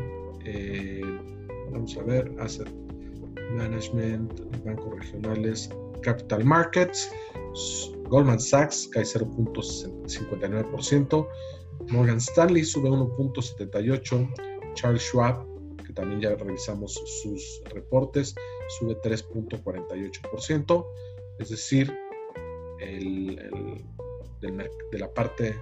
[1.71, 2.69] vamos a ver, Asset
[3.55, 5.69] Management, bancos regionales,
[6.01, 7.09] Capital Markets,
[8.09, 11.27] Goldman Sachs cae 0.59%,
[11.89, 15.45] Morgan Stanley sube 1.78%, Charles Schwab,
[15.85, 18.33] que también ya revisamos sus reportes,
[18.79, 20.85] sube 3.48%,
[21.39, 21.93] es decir,
[22.79, 23.83] el,
[24.41, 25.55] de la parte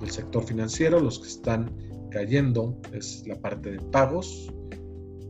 [0.00, 1.70] del sector financiero, los que están
[2.10, 4.52] cayendo es la parte de pagos,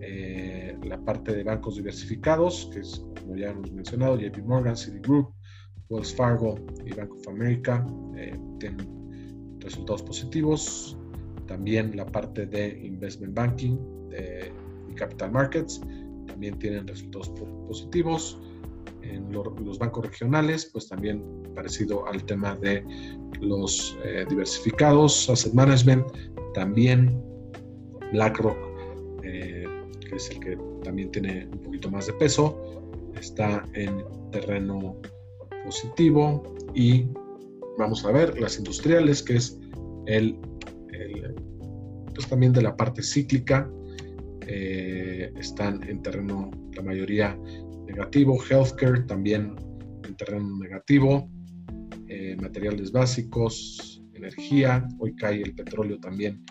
[0.00, 5.32] eh, la parte de bancos diversificados, que es como ya hemos mencionado, JP Morgan, Citigroup,
[5.88, 7.86] Wells Fargo y Bank of America
[8.16, 10.98] eh, tienen resultados positivos.
[11.46, 13.76] También la parte de Investment Banking
[14.88, 15.80] y Capital Markets
[16.26, 17.30] también tienen resultados
[17.68, 18.40] positivos.
[19.02, 21.22] En los bancos regionales, pues también
[21.54, 22.84] parecido al tema de
[23.40, 26.06] los eh, diversificados, Asset Management,
[26.54, 27.22] también
[28.12, 28.74] BlackRock
[30.16, 32.82] es el que también tiene un poquito más de peso,
[33.20, 34.96] está en terreno
[35.64, 36.54] positivo.
[36.74, 37.06] Y
[37.78, 39.58] vamos a ver las industriales, que es
[40.06, 40.36] el,
[42.14, 43.70] pues también de la parte cíclica,
[44.46, 47.38] eh, están en terreno la mayoría
[47.86, 49.54] negativo, healthcare también
[50.06, 51.28] en terreno negativo,
[52.14, 56.44] eh, materiales básicos, energía, hoy cae el petróleo también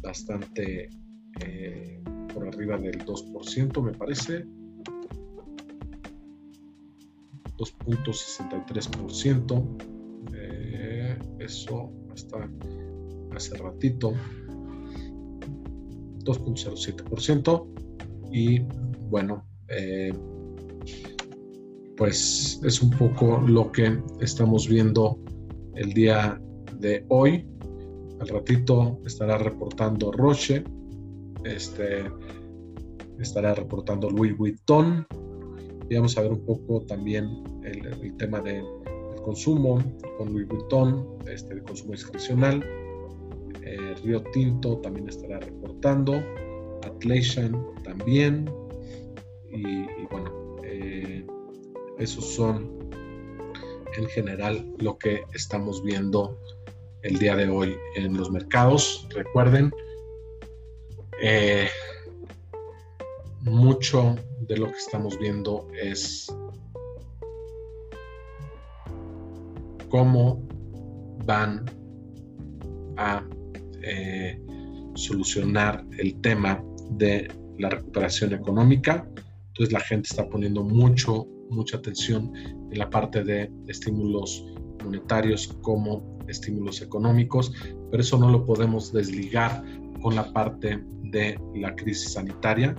[0.00, 0.88] bastante
[1.40, 2.00] eh,
[2.32, 4.46] por arriba del 2%, me parece.
[7.56, 9.76] 2.63%.
[10.34, 12.48] Eh, eso hasta
[13.34, 14.12] hace ratito.
[16.24, 17.66] 2.07%.
[18.30, 18.60] Y
[19.10, 20.12] bueno, eh,
[22.02, 25.20] pues es un poco lo que estamos viendo
[25.76, 26.36] el día
[26.80, 27.46] de hoy.
[28.18, 30.64] Al ratito estará reportando Roche
[31.44, 32.10] este,
[33.20, 35.06] estará reportando Louis Vuitton.
[35.88, 39.80] Y vamos a ver un poco también el, tema de, del consumo
[40.18, 42.64] con Louis Vuitton, este, de consumo discrecional.
[43.62, 46.20] Eh, Río Tinto también estará reportando.
[46.84, 48.50] Atlassian también.
[49.52, 51.24] Y, bueno, eh,
[51.98, 52.90] esos son
[53.96, 56.38] en general lo que estamos viendo
[57.02, 59.06] el día de hoy en los mercados.
[59.10, 59.72] Recuerden,
[61.20, 61.68] eh,
[63.42, 66.26] mucho de lo que estamos viendo es
[69.88, 70.42] cómo
[71.24, 71.64] van
[72.96, 73.24] a
[73.82, 74.40] eh,
[74.94, 79.06] solucionar el tema de la recuperación económica.
[79.48, 82.32] Entonces la gente está poniendo mucho, mucha atención
[82.70, 84.46] en la parte de estímulos
[84.82, 87.52] monetarios como estímulos económicos,
[87.90, 89.62] pero eso no lo podemos desligar
[90.00, 92.74] con la parte de la crisis sanitaria.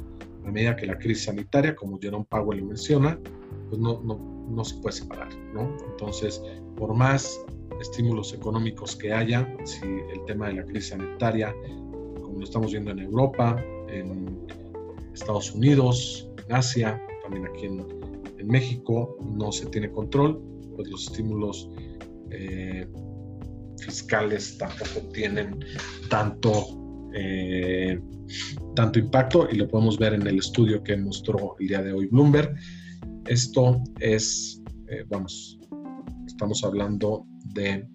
[0.45, 3.17] A medida que la crisis sanitaria, como Jerome Powell lo menciona,
[3.69, 5.75] pues no, no, no se puede separar, ¿no?
[5.91, 6.41] Entonces,
[6.75, 7.39] por más
[7.79, 11.55] estímulos económicos que haya, si el tema de la crisis sanitaria,
[12.21, 14.47] como lo estamos viendo en Europa, en
[15.13, 17.85] Estados Unidos, en Asia, también aquí en,
[18.45, 20.41] México, no se tiene control,
[20.75, 21.69] pues los estímulos
[22.31, 22.87] eh,
[23.77, 25.59] fiscales tampoco tienen
[26.09, 26.79] tanto
[27.13, 27.99] eh,
[28.75, 32.07] tanto impacto y lo podemos ver en el estudio que mostró el día de hoy
[32.07, 32.55] Bloomberg.
[33.27, 35.59] Esto es, eh, vamos,
[36.25, 37.87] estamos hablando de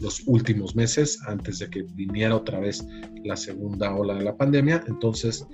[0.00, 2.86] los últimos meses antes de que viniera otra vez
[3.24, 4.84] la segunda ola de la pandemia.
[4.86, 5.46] Entonces,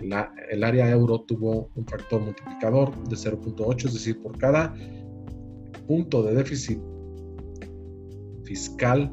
[0.00, 4.74] la, el área euro tuvo un factor multiplicador de 0.8, es decir, por cada
[5.86, 6.78] punto de déficit
[8.44, 9.12] fiscal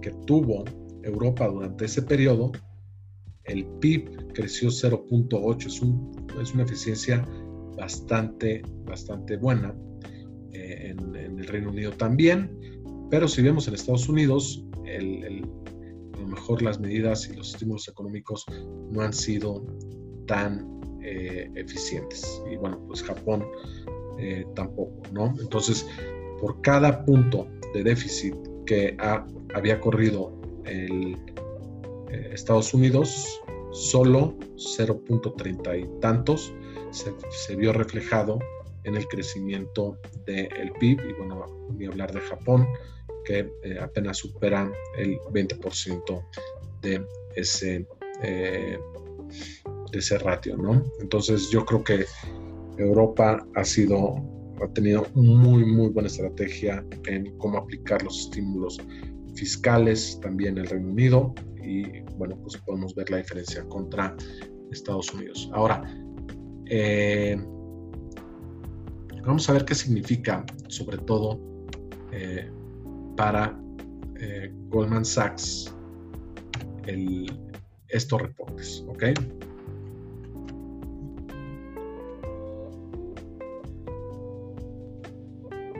[0.00, 0.64] que tuvo
[1.02, 2.52] Europa durante ese periodo,
[3.44, 7.26] el PIB creció 0.8, es, un, es una eficiencia
[7.76, 9.74] bastante, bastante buena.
[10.52, 12.50] eh, en, el Reino Unido también,
[13.10, 15.83] pero si vemos en Estados Unidos, a
[16.24, 18.44] lo mejor las medidas y los estímulos económicos
[18.90, 19.64] no han sido
[20.26, 22.42] tan eh, eficientes.
[22.50, 23.44] Y bueno, pues Japón
[24.18, 25.34] eh, tampoco, ¿no?
[25.40, 25.86] Entonces,
[26.40, 28.34] por cada punto de déficit
[28.66, 28.96] que
[29.54, 30.32] había corrido
[30.64, 31.16] el,
[32.32, 33.40] Estados Unidos,
[33.72, 36.54] solo 0.30 y tantos
[36.90, 38.38] se, vio reflejado
[38.84, 41.46] en el crecimiento del PIB y bueno,
[41.76, 42.68] ni hablar de Japón
[43.24, 46.24] que eh, apenas supera el 20%
[46.82, 47.86] de ese,
[48.22, 48.78] eh,
[49.90, 50.84] de ese ratio, ¿no?
[51.00, 52.04] Entonces yo creo que
[52.78, 54.16] Europa ha sido,
[54.62, 58.78] ha tenido muy, muy buena estrategia en cómo aplicar los estímulos
[59.34, 64.14] fiscales, también el Reino Unido, y bueno, pues podemos ver la diferencia contra
[64.70, 65.50] Estados Unidos.
[65.52, 65.82] Ahora,
[66.66, 67.36] eh,
[69.24, 71.40] vamos a ver qué significa, sobre todo
[73.16, 73.58] para
[74.20, 75.74] eh, Goldman Sachs,
[77.88, 79.04] estos reportes, ¿ok?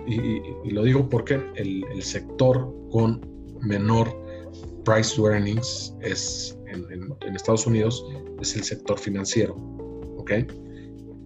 [0.07, 3.20] Y, lo digo porque el, sector con
[3.62, 4.09] menor
[4.85, 8.05] price to earnings es en, Estados Unidos
[8.41, 9.55] es el sector financiero.
[10.18, 10.32] ¿ok?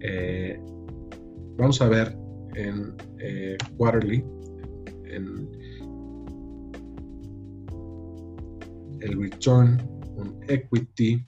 [0.01, 0.59] Eh,
[1.57, 2.15] vamos a ver
[2.55, 4.23] en eh, quarterly,
[5.05, 5.49] en
[9.01, 9.81] el return
[10.17, 11.25] on equity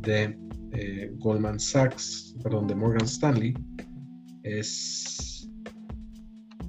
[0.00, 0.38] de
[0.72, 3.54] eh, Goldman Sachs, perdón, de Morgan Stanley,
[4.42, 5.48] es,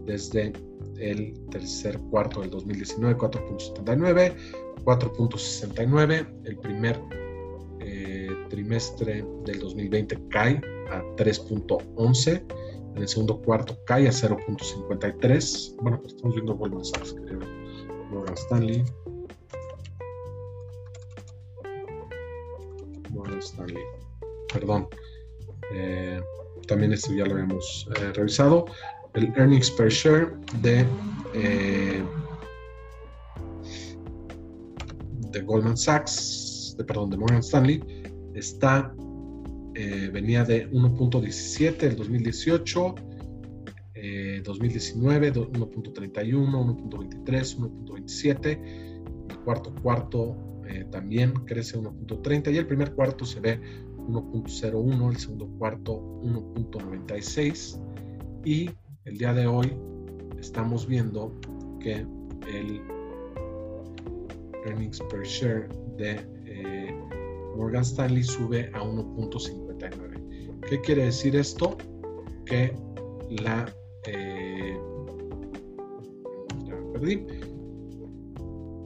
[0.06, 0.52] desde
[0.98, 4.34] el tercer cuarto del 2019, 4.79,
[4.84, 7.00] 4.69, el primer
[8.52, 10.60] trimestre del 2020 cae
[10.90, 12.44] a 3.11,
[12.94, 15.76] en el segundo cuarto cae a 0.53.
[15.80, 17.40] Bueno, pues estamos viendo Goldman Sachs, creo.
[18.10, 18.84] Morgan Stanley.
[23.10, 23.82] Morgan Stanley.
[24.52, 24.88] Perdón.
[25.72, 26.20] Eh,
[26.66, 28.66] también esto ya lo habíamos eh, revisado.
[29.14, 30.86] El earnings per share de,
[31.34, 32.02] eh,
[35.30, 37.82] de Goldman Sachs, de, perdón, de Morgan Stanley,
[38.34, 38.94] está,
[39.74, 42.94] eh, venía de 1.17 el 2018,
[44.44, 46.24] 2019 1.31,
[46.84, 48.58] 1.23, 1.27,
[49.30, 53.60] el cuarto cuarto eh, también crece 1.30 y el primer cuarto se ve
[54.08, 57.80] 1.01, el segundo cuarto 1.96
[58.44, 58.70] y
[59.04, 59.72] el día de hoy
[60.38, 61.32] estamos viendo
[61.80, 62.06] que
[62.48, 62.82] el
[64.66, 66.41] earnings per share de
[67.56, 70.60] Morgan Stanley sube a 1.59.
[70.68, 71.76] ¿Qué quiere decir esto?
[72.46, 72.74] Que
[73.28, 73.72] la...
[74.06, 74.78] Eh,
[76.92, 77.26] perdí.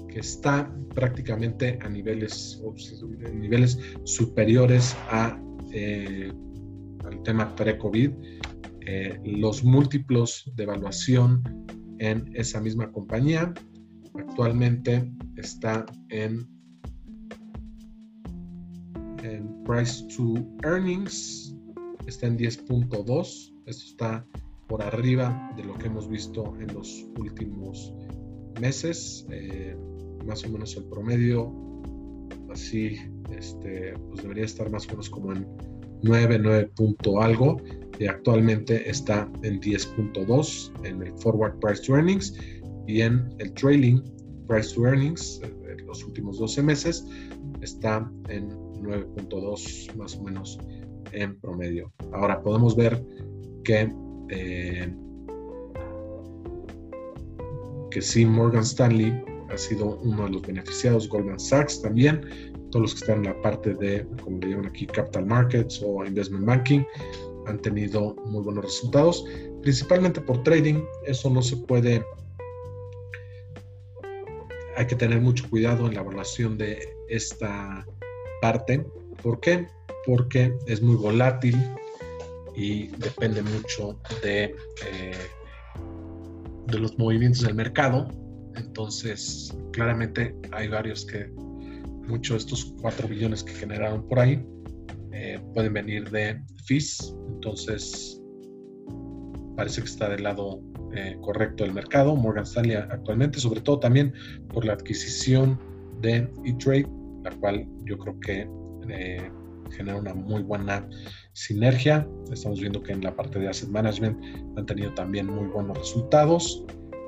[0.08, 2.62] Que está prácticamente a niveles,
[3.34, 5.38] niveles superiores a,
[5.72, 6.32] eh,
[7.04, 8.10] al tema pre-COVID.
[8.88, 11.42] Eh, los múltiplos de evaluación
[11.98, 13.52] en esa misma compañía
[14.14, 16.55] actualmente está en
[19.66, 21.54] price to earnings
[22.06, 23.52] está en 10.2.
[23.66, 24.26] Esto está
[24.68, 27.92] por arriba de lo que hemos visto en los últimos
[28.60, 29.26] meses.
[29.30, 29.76] Eh,
[30.24, 31.52] más o menos el promedio,
[32.50, 32.96] así,
[33.36, 35.46] este, pues debería estar más o menos como en
[36.02, 37.60] 9, 9 punto algo.
[37.98, 42.34] Y actualmente está en 10.2 en el forward price to earnings
[42.86, 44.02] y en el trailing
[44.46, 47.06] price to earnings, eh, los últimos 12 meses,
[47.62, 50.58] está en 9.2 más o menos
[51.12, 51.92] en promedio.
[52.12, 53.02] Ahora podemos ver
[53.64, 53.92] que,
[54.30, 54.94] eh,
[57.90, 62.22] que sí, Morgan Stanley ha sido uno de los beneficiados, Goldman Sachs también,
[62.70, 66.04] todos los que están en la parte de, como le llaman aquí, Capital Markets o
[66.04, 66.84] Investment Banking,
[67.46, 69.24] han tenido muy buenos resultados,
[69.62, 70.82] principalmente por trading.
[71.06, 72.04] Eso no se puede,
[74.76, 76.78] hay que tener mucho cuidado en la evaluación de
[77.08, 77.86] esta
[78.40, 78.86] parte.
[79.22, 79.66] ¿Por qué?
[80.06, 81.56] porque es muy volátil
[82.54, 84.44] y depende mucho de,
[84.86, 85.12] eh,
[86.68, 88.08] de los movimientos del mercado.
[88.54, 91.28] Entonces, claramente hay varios que,
[92.06, 94.46] muchos de estos 4 billones que generaron por ahí,
[95.12, 97.14] eh, pueden venir de fees.
[97.28, 98.22] Entonces,
[99.56, 100.60] parece que está del lado
[100.94, 104.14] eh, correcto del mercado, Morgan Stanley actualmente, sobre todo también
[104.48, 105.58] por la adquisición
[106.00, 106.86] de E-Trade,
[107.26, 108.48] la cual yo creo que
[108.88, 109.30] eh,
[109.70, 110.88] genera una muy buena
[111.32, 112.08] sinergia.
[112.32, 114.16] Estamos viendo que en la parte de asset management
[114.56, 116.64] han tenido también muy buenos resultados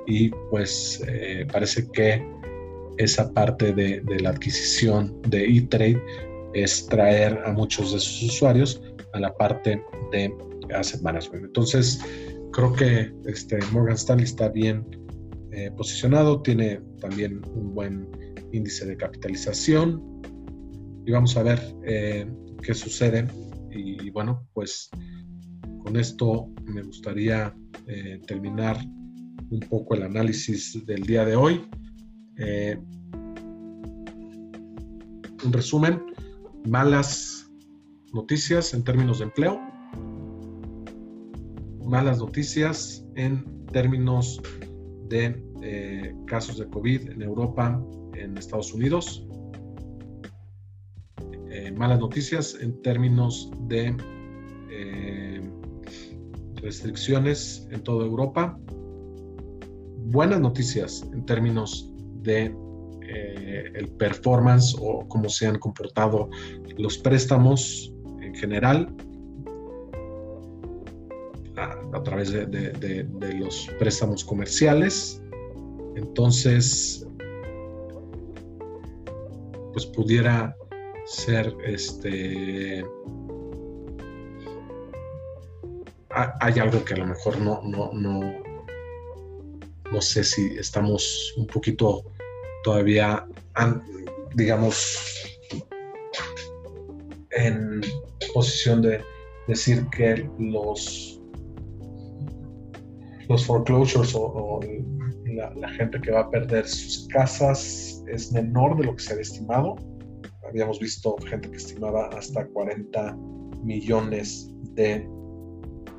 [0.07, 2.25] y pues eh, parece que
[2.97, 6.01] esa parte de, de la adquisición de E-Trade
[6.53, 8.81] es traer a muchos de sus usuarios
[9.13, 10.33] a la parte de
[10.75, 11.45] asset management.
[11.45, 12.01] Entonces,
[12.51, 14.85] creo que este, Morgan Stanley está bien
[15.51, 18.07] eh, posicionado, tiene también un buen
[18.51, 20.01] índice de capitalización
[21.05, 22.27] y vamos a ver eh,
[22.61, 23.27] qué sucede.
[23.71, 24.89] Y, bueno, pues
[25.83, 27.55] con esto me gustaría
[27.87, 28.77] eh, terminar
[29.51, 31.61] un poco el análisis del día de hoy.
[35.45, 36.01] un resumen,
[36.67, 37.49] malas
[38.13, 39.59] noticias en términos de empleo
[41.89, 43.43] malas noticias en
[43.73, 44.39] términos
[45.09, 47.83] de eh, casos de COVID en Europa,
[48.19, 49.25] en Estados Unidos.
[51.49, 53.95] Eh, malas noticias en términos de
[54.71, 55.41] eh,
[56.55, 58.57] restricciones en toda Europa.
[60.11, 61.91] Buenas noticias en términos
[62.21, 62.53] de
[63.73, 66.29] el performance o cómo se han comportado
[66.77, 67.91] los préstamos
[68.21, 68.95] en general
[71.93, 73.07] a, través de,
[73.39, 75.21] los préstamos comerciales.
[75.95, 77.05] Entonces,
[79.73, 80.55] pues pudiera
[81.05, 82.85] ser este
[86.41, 88.19] hay algo que a lo mejor no, no, no,
[89.91, 92.03] no sé si estamos un poquito
[92.63, 93.25] todavía,
[94.35, 94.97] digamos,
[97.31, 97.81] en
[98.33, 99.03] posición de
[99.47, 101.21] decir que los
[103.27, 104.59] los foreclosures o,
[105.35, 109.23] la, gente que va a perder sus casas es menor de lo que se había
[109.23, 109.75] estimado.
[110.47, 113.15] Habíamos visto gente que estimaba hasta 40
[113.63, 115.07] millones de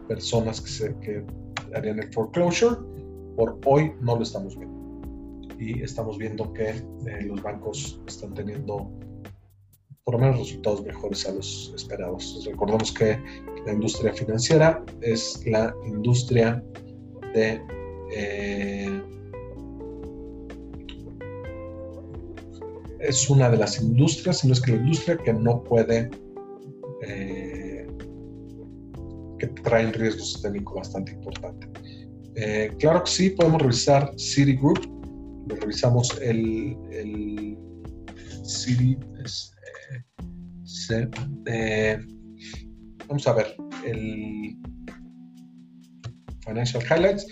[0.09, 1.25] personas que, se, que
[1.75, 2.77] harían el foreclosure.
[3.37, 4.81] Por hoy no lo estamos viendo.
[5.59, 8.91] Y estamos viendo que eh, los bancos están teniendo
[10.05, 12.43] por lo menos resultados mejores a los esperados.
[12.45, 13.19] Recordemos que
[13.67, 16.65] la industria financiera es la industria
[17.35, 17.61] de
[18.13, 19.03] eh,
[23.01, 26.11] es una de las industrias, si no es que la industria que no puede,
[27.07, 27.87] eh,
[29.39, 31.69] que trae un riesgo sistémico bastante importante.
[32.37, 34.79] Eh, claro que sí, podemos revisar Citigroup,
[35.49, 37.59] lo revisamos el, el
[38.45, 38.97] City,
[43.09, 44.57] vamos a ver, el
[46.45, 47.27] Financial Highlights.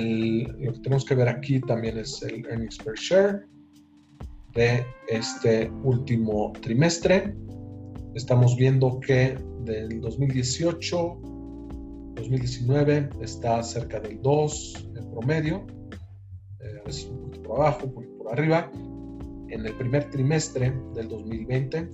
[0.00, 3.44] Lo que tenemos que ver aquí también es el earnings per share
[4.54, 7.36] de este último trimestre.
[8.14, 11.20] Estamos viendo que del 2018,
[12.14, 15.66] 2019 está cerca del 2 en promedio,
[16.60, 18.70] eh, a veces un poquito por abajo, un poquito por arriba.
[19.48, 21.88] En el primer trimestre del 2020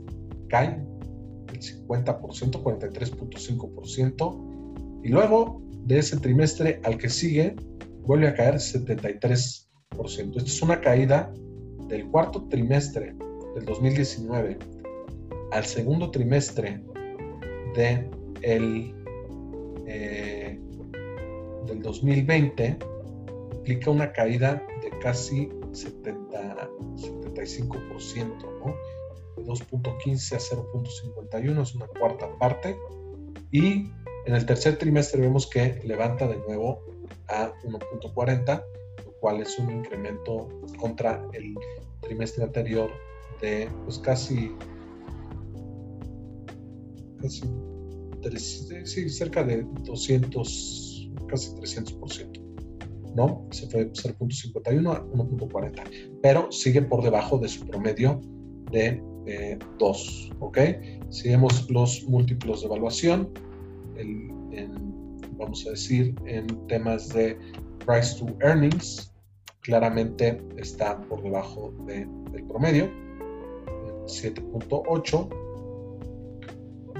[0.48, 0.84] cae
[1.52, 5.00] el 50%, 43.5%.
[5.04, 7.54] Y luego de ese trimestre al que sigue,
[8.08, 9.66] vuelve a caer 73%.
[9.92, 11.30] Esto es una caída
[11.88, 13.14] del cuarto trimestre
[13.54, 14.58] del 2019
[15.52, 16.82] al segundo trimestre
[17.74, 18.08] de
[18.40, 18.94] el,
[19.86, 20.58] eh,
[21.66, 22.78] del 2020
[23.56, 28.26] implica una caída de casi 70, 75%,
[28.64, 28.74] ¿no?
[29.36, 32.74] de 2.15 a 0.51 es una cuarta parte
[33.52, 33.90] y
[34.24, 36.97] en el tercer trimestre vemos que levanta de nuevo
[37.28, 38.64] a 1.40,
[39.04, 40.48] lo cual es un incremento
[40.78, 41.54] contra el
[42.00, 42.90] trimestre anterior
[43.40, 44.54] de pues casi,
[47.20, 52.48] casi cerca de 200, casi 300%.
[53.14, 53.46] ¿no?
[53.50, 58.20] Se fue 0.51 a 1.40, pero sigue por debajo de su promedio
[58.70, 59.02] de
[59.78, 60.58] 2, ¿ok?
[61.10, 63.30] Si vemos los múltiplos de evaluación,
[65.38, 67.38] vamos a decir, en temas de
[67.86, 69.12] price to earnings,
[69.60, 72.90] claramente está por debajo del promedio.
[74.06, 75.28] 7.8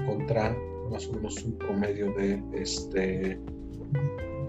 [0.05, 0.55] contra
[0.91, 3.39] más o menos un promedio de este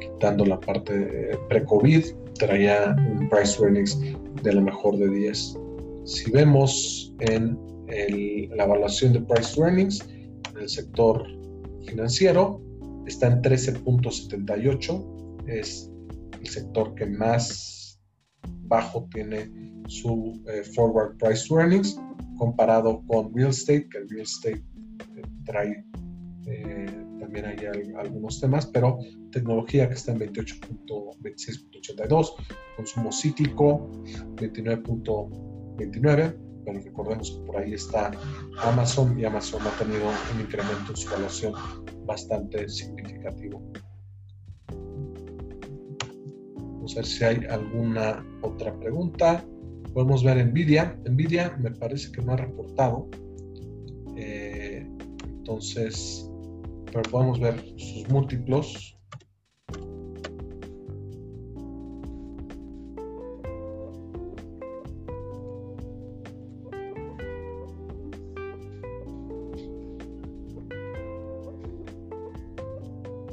[0.00, 2.04] quitando la parte pre-COVID,
[2.38, 3.98] traía un price earnings
[4.42, 5.58] de lo mejor de 10.
[6.04, 7.58] Si vemos en
[8.56, 10.06] la evaluación de price earnings
[10.54, 11.26] en el sector
[11.86, 12.60] financiero,
[13.06, 15.90] está en 13.78, es
[16.40, 18.00] el sector que más
[18.62, 19.50] bajo tiene
[19.88, 22.00] su eh, forward price earnings
[22.38, 24.64] comparado con real estate, que el real estate
[25.16, 25.84] eh, trae
[26.46, 27.58] eh, también hay
[27.96, 28.98] algunos temas, pero
[29.30, 32.34] tecnología que está en 28.26.82,
[32.76, 33.90] consumo cíclico
[34.36, 38.10] 29.29, pero recordemos que por ahí está
[38.62, 41.54] Amazon y Amazon ha tenido un incremento en su evaluación
[42.10, 43.62] bastante significativo.
[46.56, 49.44] Vamos a ver si hay alguna otra pregunta.
[49.94, 50.98] Podemos ver Nvidia.
[51.08, 53.08] Nvidia me parece que no ha reportado.
[54.16, 54.84] Eh,
[55.24, 56.28] entonces,
[56.86, 58.98] pero podemos ver sus múltiplos.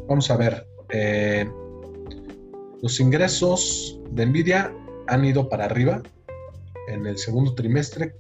[0.08, 1.46] Vamos a ver, eh,
[2.82, 4.74] los ingresos de Nvidia
[5.08, 6.02] han ido para arriba.
[6.88, 8.16] En el segundo trimestre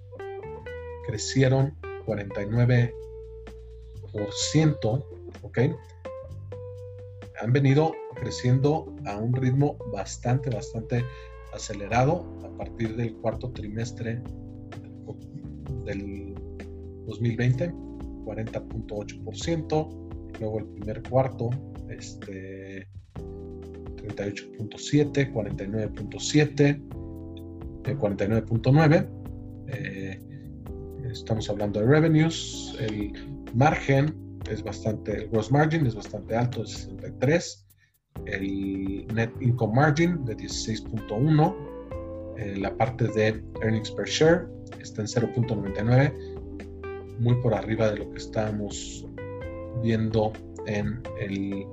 [1.05, 2.91] crecieron 49%.
[5.43, 5.59] ¿ok?
[7.41, 11.05] Han venido creciendo a un ritmo bastante, bastante
[11.53, 14.21] acelerado a partir del cuarto trimestre
[15.85, 16.35] del
[17.05, 17.71] 2020,
[18.25, 20.09] 40.8%,
[20.39, 21.49] luego el primer cuarto,
[21.89, 26.79] este 38.7, 49.7,
[27.83, 29.09] 49.9.
[31.11, 33.13] estamos hablando de revenues, el
[33.53, 37.65] margen es bastante, el gross margin es bastante alto, de 63,
[38.25, 41.55] el net income margin de 16.1,
[42.38, 44.47] eh, la parte de earnings per share
[44.81, 49.05] está en 0.99, muy por arriba de lo que estábamos
[49.81, 50.33] viendo
[50.68, 51.65] en el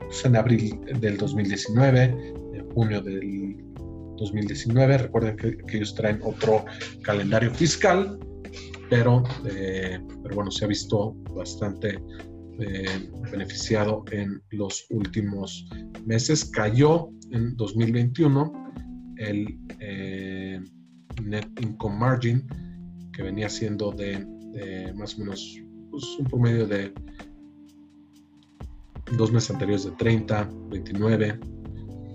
[0.00, 2.02] pues, en abril del 2019,
[2.54, 3.56] en junio del
[4.16, 4.98] 2019.
[4.98, 6.64] Recuerden que, ellos traen otro
[7.02, 8.18] calendario fiscal
[8.92, 11.98] pero, eh, pero bueno, se ha visto bastante
[12.60, 15.66] eh, beneficiado en los últimos
[16.04, 16.44] meses.
[16.44, 18.52] Cayó en 2021
[19.16, 20.60] el eh,
[21.24, 22.46] net income margin,
[23.14, 24.26] que venía siendo de,
[24.94, 25.58] más o menos
[25.90, 26.92] pues, un promedio de
[29.16, 31.38] dos meses anteriores de 30, 29,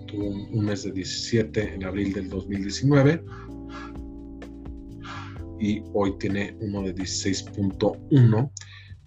[0.07, 3.23] tuvo un mes de 17 en abril del 2019
[5.59, 8.51] y hoy tiene uno de 16.1.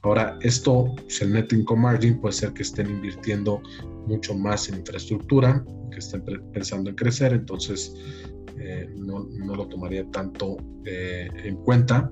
[0.02, 3.62] Ahora, esto, pues, el net income margin puede ser que estén invirtiendo
[4.06, 6.22] mucho más en infraestructura, que estén
[6.52, 7.94] pensando en crecer, entonces
[8.58, 12.10] eh, no, no, lo tomaría tanto eh, en cuenta.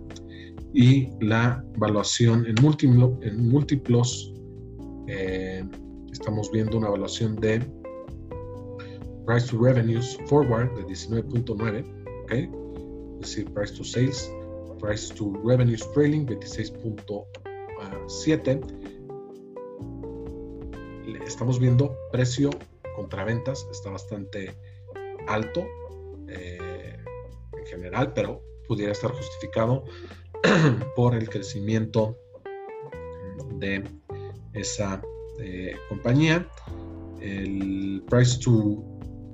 [0.74, 4.35] Y la evaluación en, múltiplo, en múltiplos,
[5.09, 5.65] eh,
[6.13, 7.61] estamos viendo una evaluación de
[9.27, 11.87] price to revenues forward de 19.9,
[12.25, 12.33] ¿ok?
[13.21, 14.33] es decir, price to sales,
[14.79, 18.61] price to revenues trailing 26.7.
[21.27, 22.51] Estamos viendo precio
[22.95, 24.55] contra ventas, está bastante
[25.27, 25.65] alto
[26.29, 26.97] eh,
[27.59, 29.85] en general, pero pudiera estar justificado
[30.97, 32.17] por el crecimiento
[33.55, 33.85] de
[34.55, 35.01] esa
[35.41, 36.49] eh, compañía.
[37.21, 38.85] El price to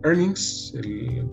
[0.05, 1.25] earnings, el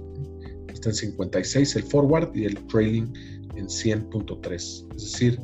[0.82, 3.14] está en 56 el forward y el trailing
[3.56, 4.54] en 100.3.
[4.56, 5.40] Es decir,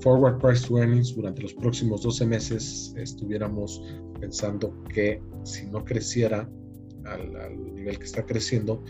[0.00, 3.82] forward price to earnings durante los próximos 12 meses estuviéramos
[4.20, 6.48] pensando que si no creciera
[7.04, 8.82] al, al nivel que está creciendo,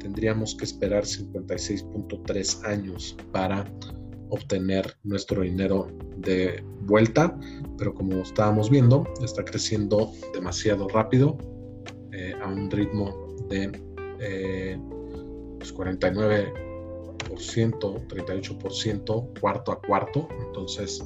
[0.00, 3.64] tendríamos que esperar 56.3 años para
[4.30, 7.38] obtener nuestro dinero de vuelta,
[7.78, 11.38] pero como estábamos viendo, está creciendo demasiado rápido
[12.12, 13.70] eh, a un ritmo de
[14.20, 14.78] eh,
[15.72, 20.28] 49%, 38% pues, cuarto a cuarto.
[20.46, 21.02] Entonces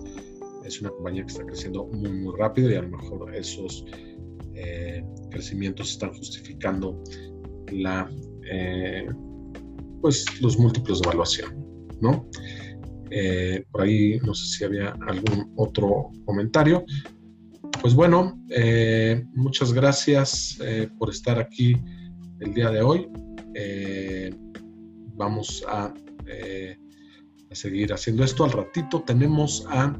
[0.64, 3.84] es una compañía que está creciendo muy, muy rápido y a lo mejor esos
[4.54, 7.02] eh, crecimientos están justificando
[7.72, 8.10] la,
[8.50, 9.06] eh,
[10.00, 11.60] pues, los múltiplos de evaluación.
[12.00, 12.26] ¿no?
[13.11, 16.84] Eh, por ahí no sé si había algún otro comentario.
[17.80, 18.38] Pues bueno,
[19.34, 20.58] muchas gracias
[20.98, 21.76] por estar aquí
[22.40, 23.08] el día de hoy.
[23.54, 24.30] Eh,
[25.14, 28.44] vamos a, a seguir haciendo esto.
[28.44, 29.98] Al ratito tenemos a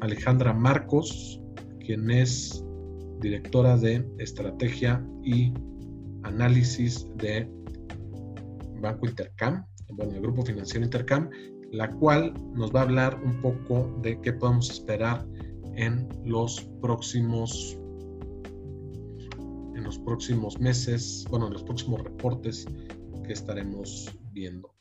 [0.00, 1.40] Alejandra Marcos,
[1.80, 2.64] quien es
[3.20, 5.52] directora de estrategia y
[6.24, 7.48] análisis de
[8.80, 11.30] Banco Intercam, bueno, el Grupo Financiero Intercam,
[11.72, 15.26] la cual nos va a hablar un poco de qué podemos esperar
[15.74, 17.78] en los próximos
[19.74, 22.66] en los próximos meses, bueno, en los próximos reportes
[23.26, 24.71] que estaremos viendo.